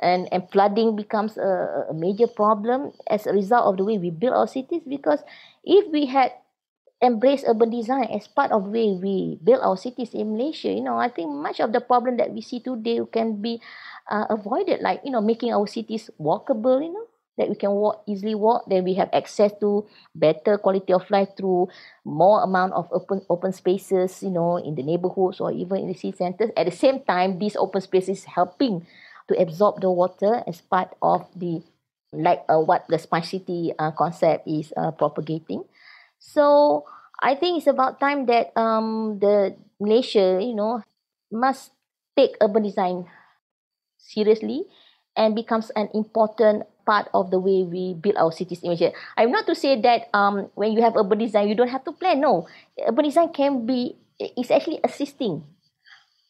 and 0.00 0.28
and 0.32 0.48
flooding 0.50 0.96
becomes 0.96 1.36
a, 1.38 1.86
a 1.90 1.94
major 1.94 2.26
problem 2.26 2.92
as 3.10 3.26
a 3.26 3.32
result 3.32 3.66
of 3.66 3.76
the 3.76 3.84
way 3.84 3.98
we 3.98 4.10
build 4.10 4.34
our 4.34 4.46
cities 4.46 4.82
because 4.86 5.20
if 5.64 5.90
we 5.92 6.06
had 6.06 6.32
embraced 7.02 7.44
urban 7.46 7.70
design 7.70 8.04
as 8.10 8.26
part 8.26 8.50
of 8.50 8.66
way 8.74 8.90
we 8.98 9.38
build 9.44 9.62
our 9.62 9.76
cities 9.76 10.14
in 10.14 10.34
Malaysia 10.34 10.66
you 10.70 10.82
know 10.82 10.98
I 10.98 11.08
think 11.08 11.30
much 11.30 11.60
of 11.60 11.72
the 11.72 11.80
problem 11.80 12.16
that 12.18 12.32
we 12.34 12.40
see 12.42 12.58
today 12.58 12.98
can 13.12 13.38
be 13.40 13.62
uh, 14.10 14.26
avoided 14.30 14.80
like 14.82 15.00
you 15.04 15.10
know 15.12 15.20
making 15.20 15.52
our 15.54 15.66
cities 15.66 16.10
walkable 16.18 16.82
you 16.82 16.90
know 16.92 17.06
that 17.38 17.48
we 17.48 17.54
can 17.54 17.70
walk 17.70 18.02
easily 18.10 18.34
walk 18.34 18.66
then 18.66 18.82
we 18.82 18.94
have 18.94 19.08
access 19.14 19.52
to 19.62 19.86
better 20.14 20.58
quality 20.58 20.92
of 20.92 21.06
life 21.10 21.28
through 21.38 21.68
more 22.04 22.42
amount 22.42 22.72
of 22.74 22.88
open 22.90 23.22
open 23.30 23.52
spaces 23.52 24.22
you 24.22 24.30
know 24.30 24.56
in 24.58 24.74
the 24.74 24.82
neighborhoods 24.82 25.38
or 25.38 25.52
even 25.52 25.78
in 25.78 25.86
the 25.86 25.94
city 25.94 26.16
centers. 26.18 26.50
At 26.56 26.66
the 26.66 26.74
same 26.74 27.00
time 27.06 27.38
these 27.38 27.54
open 27.54 27.80
spaces 27.80 28.24
helping 28.24 28.86
to 29.28 29.36
absorb 29.36 29.80
the 29.80 29.90
water 29.90 30.42
as 30.46 30.60
part 30.60 30.92
of 31.02 31.28
the 31.36 31.62
like 32.12 32.42
uh, 32.48 32.58
what 32.58 32.88
the 32.88 32.98
smart 32.98 33.24
city 33.24 33.72
uh, 33.78 33.92
concept 33.92 34.48
is 34.48 34.72
uh, 34.76 34.90
propagating 34.90 35.64
so 36.18 36.84
i 37.20 37.34
think 37.34 37.58
it's 37.58 37.68
about 37.68 38.00
time 38.00 38.24
that 38.26 38.50
um 38.56 39.18
the 39.20 39.54
malaysia 39.78 40.40
you 40.40 40.56
know 40.56 40.80
must 41.30 41.72
take 42.16 42.32
urban 42.40 42.64
design 42.64 43.04
seriously 44.00 44.64
and 45.16 45.34
becomes 45.34 45.68
an 45.76 45.90
important 45.92 46.64
part 46.86 47.10
of 47.12 47.28
the 47.28 47.36
way 47.36 47.66
we 47.66 47.92
build 47.92 48.16
our 48.16 48.32
cities 48.32 48.64
in 48.64 48.72
Malaysia. 48.72 48.96
I'm 49.18 49.28
not 49.28 49.44
to 49.50 49.54
say 49.54 49.76
that 49.82 50.08
um, 50.16 50.48
when 50.54 50.72
you 50.72 50.80
have 50.80 50.96
urban 50.96 51.18
design, 51.20 51.50
you 51.50 51.58
don't 51.58 51.68
have 51.68 51.84
to 51.84 51.92
plan. 51.92 52.24
No, 52.24 52.48
urban 52.80 53.04
design 53.04 53.28
can 53.34 53.66
be, 53.66 53.98
is 54.16 54.48
actually 54.48 54.80
assisting 54.80 55.44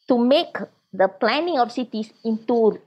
to 0.09 0.17
make 0.17 0.51
the 0.91 1.07
planning 1.07 1.61
of 1.61 1.71
cities 1.71 2.11
into 2.25 2.81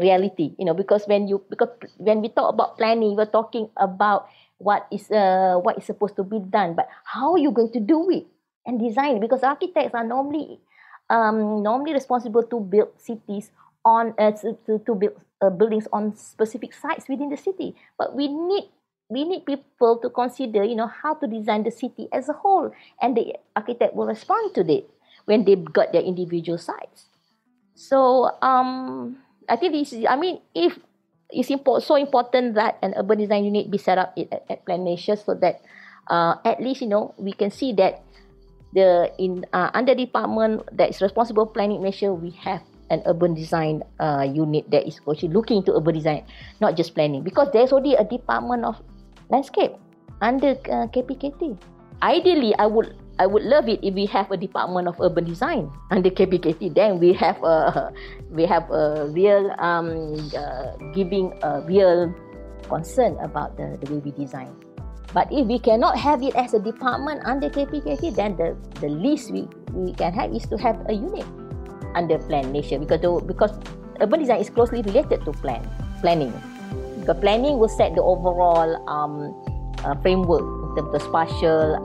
reality. 0.00 0.54
You 0.58 0.66
know, 0.66 0.74
because 0.74 1.06
when 1.06 1.28
you, 1.28 1.42
because 1.48 1.68
when 1.98 2.20
we 2.20 2.28
talk 2.28 2.52
about 2.52 2.78
planning, 2.78 3.16
we're 3.16 3.30
talking 3.30 3.68
about 3.76 4.28
what 4.58 4.86
is, 4.90 5.10
uh, 5.10 5.58
what 5.62 5.78
is 5.78 5.84
supposed 5.84 6.16
to 6.16 6.24
be 6.24 6.38
done, 6.38 6.74
but 6.74 6.88
how 7.04 7.32
are 7.32 7.42
you 7.42 7.50
going 7.50 7.72
to 7.72 7.80
do 7.80 8.10
it 8.10 8.26
and 8.66 8.78
design? 8.78 9.20
Because 9.20 9.42
architects 9.42 9.94
are 9.94 10.06
normally, 10.06 10.60
um, 11.10 11.62
normally 11.62 11.92
responsible 11.92 12.42
to 12.44 12.60
build 12.60 12.88
cities 12.98 13.50
on 13.84 14.14
uh, 14.18 14.30
to, 14.30 14.78
to 14.86 14.94
build 14.94 15.18
uh, 15.42 15.50
buildings 15.50 15.88
on 15.92 16.14
specific 16.14 16.72
sites 16.72 17.08
within 17.08 17.28
the 17.28 17.36
city 17.36 17.74
but 17.98 18.14
we 18.14 18.28
need 18.28 18.70
we 19.08 19.24
need 19.24 19.44
people 19.44 19.98
to 19.98 20.08
consider 20.10 20.64
you 20.64 20.74
know 20.74 20.86
how 20.86 21.14
to 21.14 21.26
design 21.26 21.62
the 21.62 21.70
city 21.70 22.08
as 22.12 22.28
a 22.28 22.32
whole 22.32 22.70
and 23.00 23.16
the 23.16 23.34
architect 23.56 23.94
will 23.94 24.06
respond 24.06 24.54
to 24.54 24.62
it 24.70 24.88
when 25.26 25.44
they've 25.44 25.64
got 25.72 25.92
their 25.92 26.02
individual 26.02 26.58
sites 26.58 27.06
so 27.74 28.30
um 28.40 29.18
i 29.52 29.56
think 29.60 29.76
this 29.76 29.92
is 29.92 30.08
i 30.08 30.16
mean 30.16 30.40
if 30.56 30.80
it's 31.32 31.48
import, 31.48 31.82
so 31.82 31.96
important 31.96 32.54
that 32.54 32.76
an 32.84 32.92
urban 32.96 33.18
design 33.18 33.44
unit 33.44 33.72
be 33.72 33.80
set 33.80 33.96
up 33.96 34.12
at, 34.20 34.44
at 34.48 34.64
Plan 34.68 34.84
Malaysia 34.84 35.16
so 35.16 35.34
that 35.40 35.64
uh, 36.12 36.36
at 36.44 36.60
least 36.60 36.84
you 36.84 36.88
know 36.88 37.16
we 37.16 37.32
can 37.32 37.50
see 37.50 37.72
that 37.72 38.04
the 38.76 39.08
in 39.16 39.44
uh, 39.52 39.72
under 39.72 39.96
department 39.96 40.60
that 40.76 40.92
is 40.92 41.00
responsible 41.00 41.48
planning 41.48 41.80
Malaysia 41.80 42.12
we 42.12 42.30
have 42.36 42.60
an 42.92 43.00
urban 43.08 43.32
design 43.32 43.80
uh, 44.00 44.20
unit 44.20 44.68
that 44.68 44.84
is 44.84 45.00
actually 45.08 45.32
looking 45.32 45.64
into 45.64 45.72
urban 45.72 45.96
design, 45.96 46.20
not 46.60 46.76
just 46.76 46.94
planning, 46.94 47.24
because 47.24 47.48
there's 47.52 47.72
already 47.72 47.96
a 47.96 48.04
department 48.04 48.68
of 48.68 48.76
landscape 49.32 49.72
under 50.20 50.52
uh, 50.68 50.84
KPKT. 50.92 51.56
Ideally, 52.04 52.52
I 52.60 52.68
would 52.68 52.92
I 53.18 53.26
would 53.26 53.44
love 53.44 53.68
it 53.68 53.80
if 53.82 53.94
we 53.94 54.06
have 54.06 54.30
a 54.30 54.36
department 54.36 54.88
of 54.88 55.00
urban 55.00 55.24
design 55.24 55.70
under 55.90 56.08
KPKT. 56.08 56.74
Then 56.74 56.98
we 56.98 57.12
have 57.12 57.42
a 57.44 57.92
we 58.30 58.46
have 58.46 58.70
a 58.70 59.06
real 59.12 59.52
um, 59.58 60.16
uh, 60.32 60.76
giving 60.94 61.32
a 61.42 61.60
real 61.62 62.12
concern 62.68 63.18
about 63.20 63.56
the, 63.56 63.76
the 63.80 63.92
way 63.92 64.00
we 64.00 64.10
design. 64.12 64.54
But 65.12 65.28
if 65.28 65.44
we 65.44 65.58
cannot 65.58 65.98
have 65.98 66.22
it 66.22 66.34
as 66.36 66.54
a 66.54 66.58
department 66.58 67.20
under 67.24 67.50
KPKT, 67.50 68.16
then 68.16 68.36
the, 68.36 68.56
the 68.80 68.88
least 68.88 69.30
we, 69.30 69.44
we 69.74 69.92
can 69.92 70.14
have 70.14 70.32
is 70.32 70.48
to 70.48 70.56
have 70.56 70.80
a 70.88 70.94
unit 70.94 71.28
under 71.94 72.16
plan 72.16 72.50
nation 72.50 72.80
because 72.80 73.00
the, 73.04 73.20
because 73.26 73.52
urban 74.00 74.20
design 74.20 74.40
is 74.40 74.48
closely 74.48 74.80
related 74.80 75.20
to 75.26 75.32
plan 75.44 75.60
planning. 76.00 76.32
Because 77.00 77.20
planning 77.20 77.58
will 77.58 77.68
set 77.68 77.94
the 77.94 78.02
overall 78.02 78.72
um, 78.88 79.32
uh, 79.84 79.94
framework 80.02 80.42
in 80.42 80.76
terms 80.76 80.94
of 80.96 81.02
spatial 81.02 81.76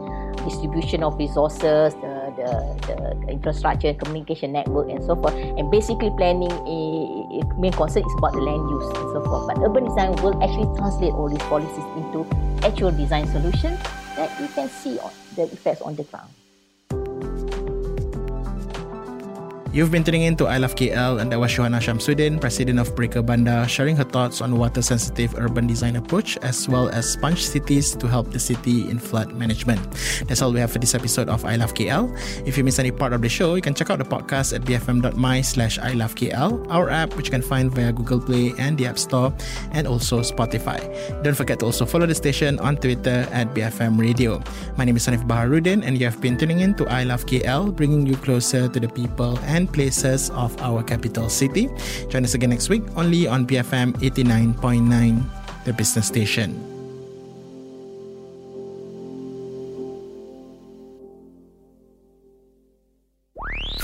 distribution 0.44 1.04
of 1.04 1.18
resources, 1.18 1.94
the, 1.96 2.34
the, 2.38 2.50
the 2.88 3.32
infrastructure, 3.32 3.94
communication 3.94 4.52
network, 4.52 4.90
and 4.90 5.04
so 5.04 5.16
forth. 5.16 5.34
And 5.34 5.70
basically, 5.72 6.10
planning 6.12 6.52
is, 6.52 7.46
main 7.58 7.74
concern 7.74 8.04
is 8.04 8.16
about 8.18 8.34
the 8.34 8.42
land 8.42 8.70
use 8.70 8.86
and 8.86 9.10
so 9.14 9.24
forth. 9.26 9.48
But 9.48 9.64
urban 9.64 9.86
design 9.86 10.16
will 10.24 10.42
actually 10.44 10.70
translate 10.78 11.14
all 11.14 11.30
these 11.30 11.44
policies 11.50 11.86
into 11.98 12.26
actual 12.64 12.92
design 12.92 13.28
solutions 13.28 13.80
that 14.16 14.30
you 14.42 14.48
can 14.50 14.70
see 14.70 15.00
the 15.36 15.44
effects 15.44 15.82
on 15.82 15.96
the 15.96 16.04
ground. 16.04 16.30
You've 19.78 19.92
been 19.92 20.04
tuning 20.04 20.24
in 20.24 20.36
to 20.38 20.48
I 20.50 20.58
Love 20.58 20.74
KL 20.74 21.22
and 21.22 21.32
that 21.32 21.38
was 21.38 21.54
Shuhana 21.54 21.78
Shamsuddin, 21.78 22.42
President 22.42 22.80
of 22.80 22.96
Pereka 22.96 23.24
Bandar, 23.24 23.70
sharing 23.70 23.96
her 23.96 24.04
thoughts 24.04 24.42
on 24.42 24.58
water-sensitive 24.58 25.38
urban 25.38 25.68
design 25.68 25.98
approach 25.98 26.36
as 26.42 26.68
well 26.68 26.90
as 26.90 27.06
sponge 27.14 27.46
cities 27.46 27.94
to 27.94 28.08
help 28.08 28.34
the 28.34 28.40
city 28.40 28.90
in 28.90 28.98
flood 28.98 29.38
management. 29.38 29.78
That's 30.26 30.42
all 30.42 30.52
we 30.52 30.60
have 30.62 30.72
for 30.72 30.80
this 30.80 30.96
episode 30.96 31.30
of 31.30 31.46
I 31.46 31.58
Love 31.58 31.76
KL. 31.76 32.10
If 32.42 32.58
you 32.58 32.64
miss 32.64 32.80
any 32.80 32.90
part 32.90 33.14
of 33.14 33.22
the 33.22 33.30
show, 33.30 33.54
you 33.54 33.62
can 33.62 33.76
check 33.76 33.92
out 33.92 34.00
the 34.00 34.10
podcast 34.10 34.50
at 34.50 34.66
bfm.my 34.66 35.42
slash 35.42 35.78
I 35.78 35.94
Love 35.94 36.16
KL, 36.16 36.66
our 36.74 36.90
app 36.90 37.14
which 37.14 37.28
you 37.28 37.32
can 37.38 37.44
find 37.44 37.70
via 37.70 37.94
Google 37.94 38.20
Play 38.20 38.58
and 38.58 38.80
the 38.80 38.88
App 38.88 38.98
Store, 38.98 39.32
and 39.74 39.86
also 39.86 40.22
Spotify. 40.22 40.82
Don't 41.22 41.38
forget 41.38 41.60
to 41.60 41.66
also 41.70 41.86
follow 41.86 42.08
the 42.08 42.16
station 42.16 42.58
on 42.66 42.78
Twitter 42.78 43.30
at 43.30 43.54
BFM 43.54 44.00
Radio. 44.00 44.42
My 44.76 44.86
name 44.86 44.98
is 44.98 45.06
Hanif 45.06 45.22
Baharudin 45.28 45.86
and 45.86 46.00
you 46.00 46.06
have 46.10 46.20
been 46.20 46.36
tuning 46.36 46.62
in 46.62 46.74
to 46.82 46.88
I 46.90 47.04
Love 47.04 47.28
KL, 47.28 47.76
bringing 47.76 48.08
you 48.08 48.18
closer 48.18 48.68
to 48.68 48.80
the 48.80 48.90
people 48.90 49.38
and 49.46 49.67
places 49.68 50.30
of 50.32 50.60
our 50.62 50.84
capital 50.84 51.30
city. 51.30 51.70
Join 52.10 52.24
us 52.24 52.34
again 52.34 52.50
next 52.50 52.70
week 52.70 52.84
only 52.96 53.28
on 53.28 53.46
BFM 53.46 53.94
89.9, 54.00 55.24
the 55.66 55.74
business 55.74 56.08
station. 56.08 56.68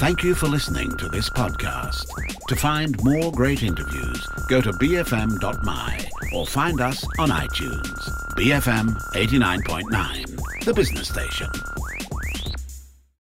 Thank 0.04 0.24
you 0.24 0.36
for 0.36 0.48
listening 0.48 0.98
to 0.98 1.08
this 1.08 1.30
podcast. 1.30 2.06
To 2.48 2.56
find 2.58 3.02
more 3.06 3.32
great 3.32 3.64
interviews, 3.64 4.28
go 4.50 4.60
to 4.60 4.72
bfm.my 4.74 6.06
or 6.36 6.46
find 6.46 6.82
us 6.82 7.06
on 7.20 7.30
iTunes. 7.30 8.10
BFM 8.36 8.98
89.9, 9.14 10.66
the 10.66 10.74
business 10.74 11.08
station. 11.08 11.48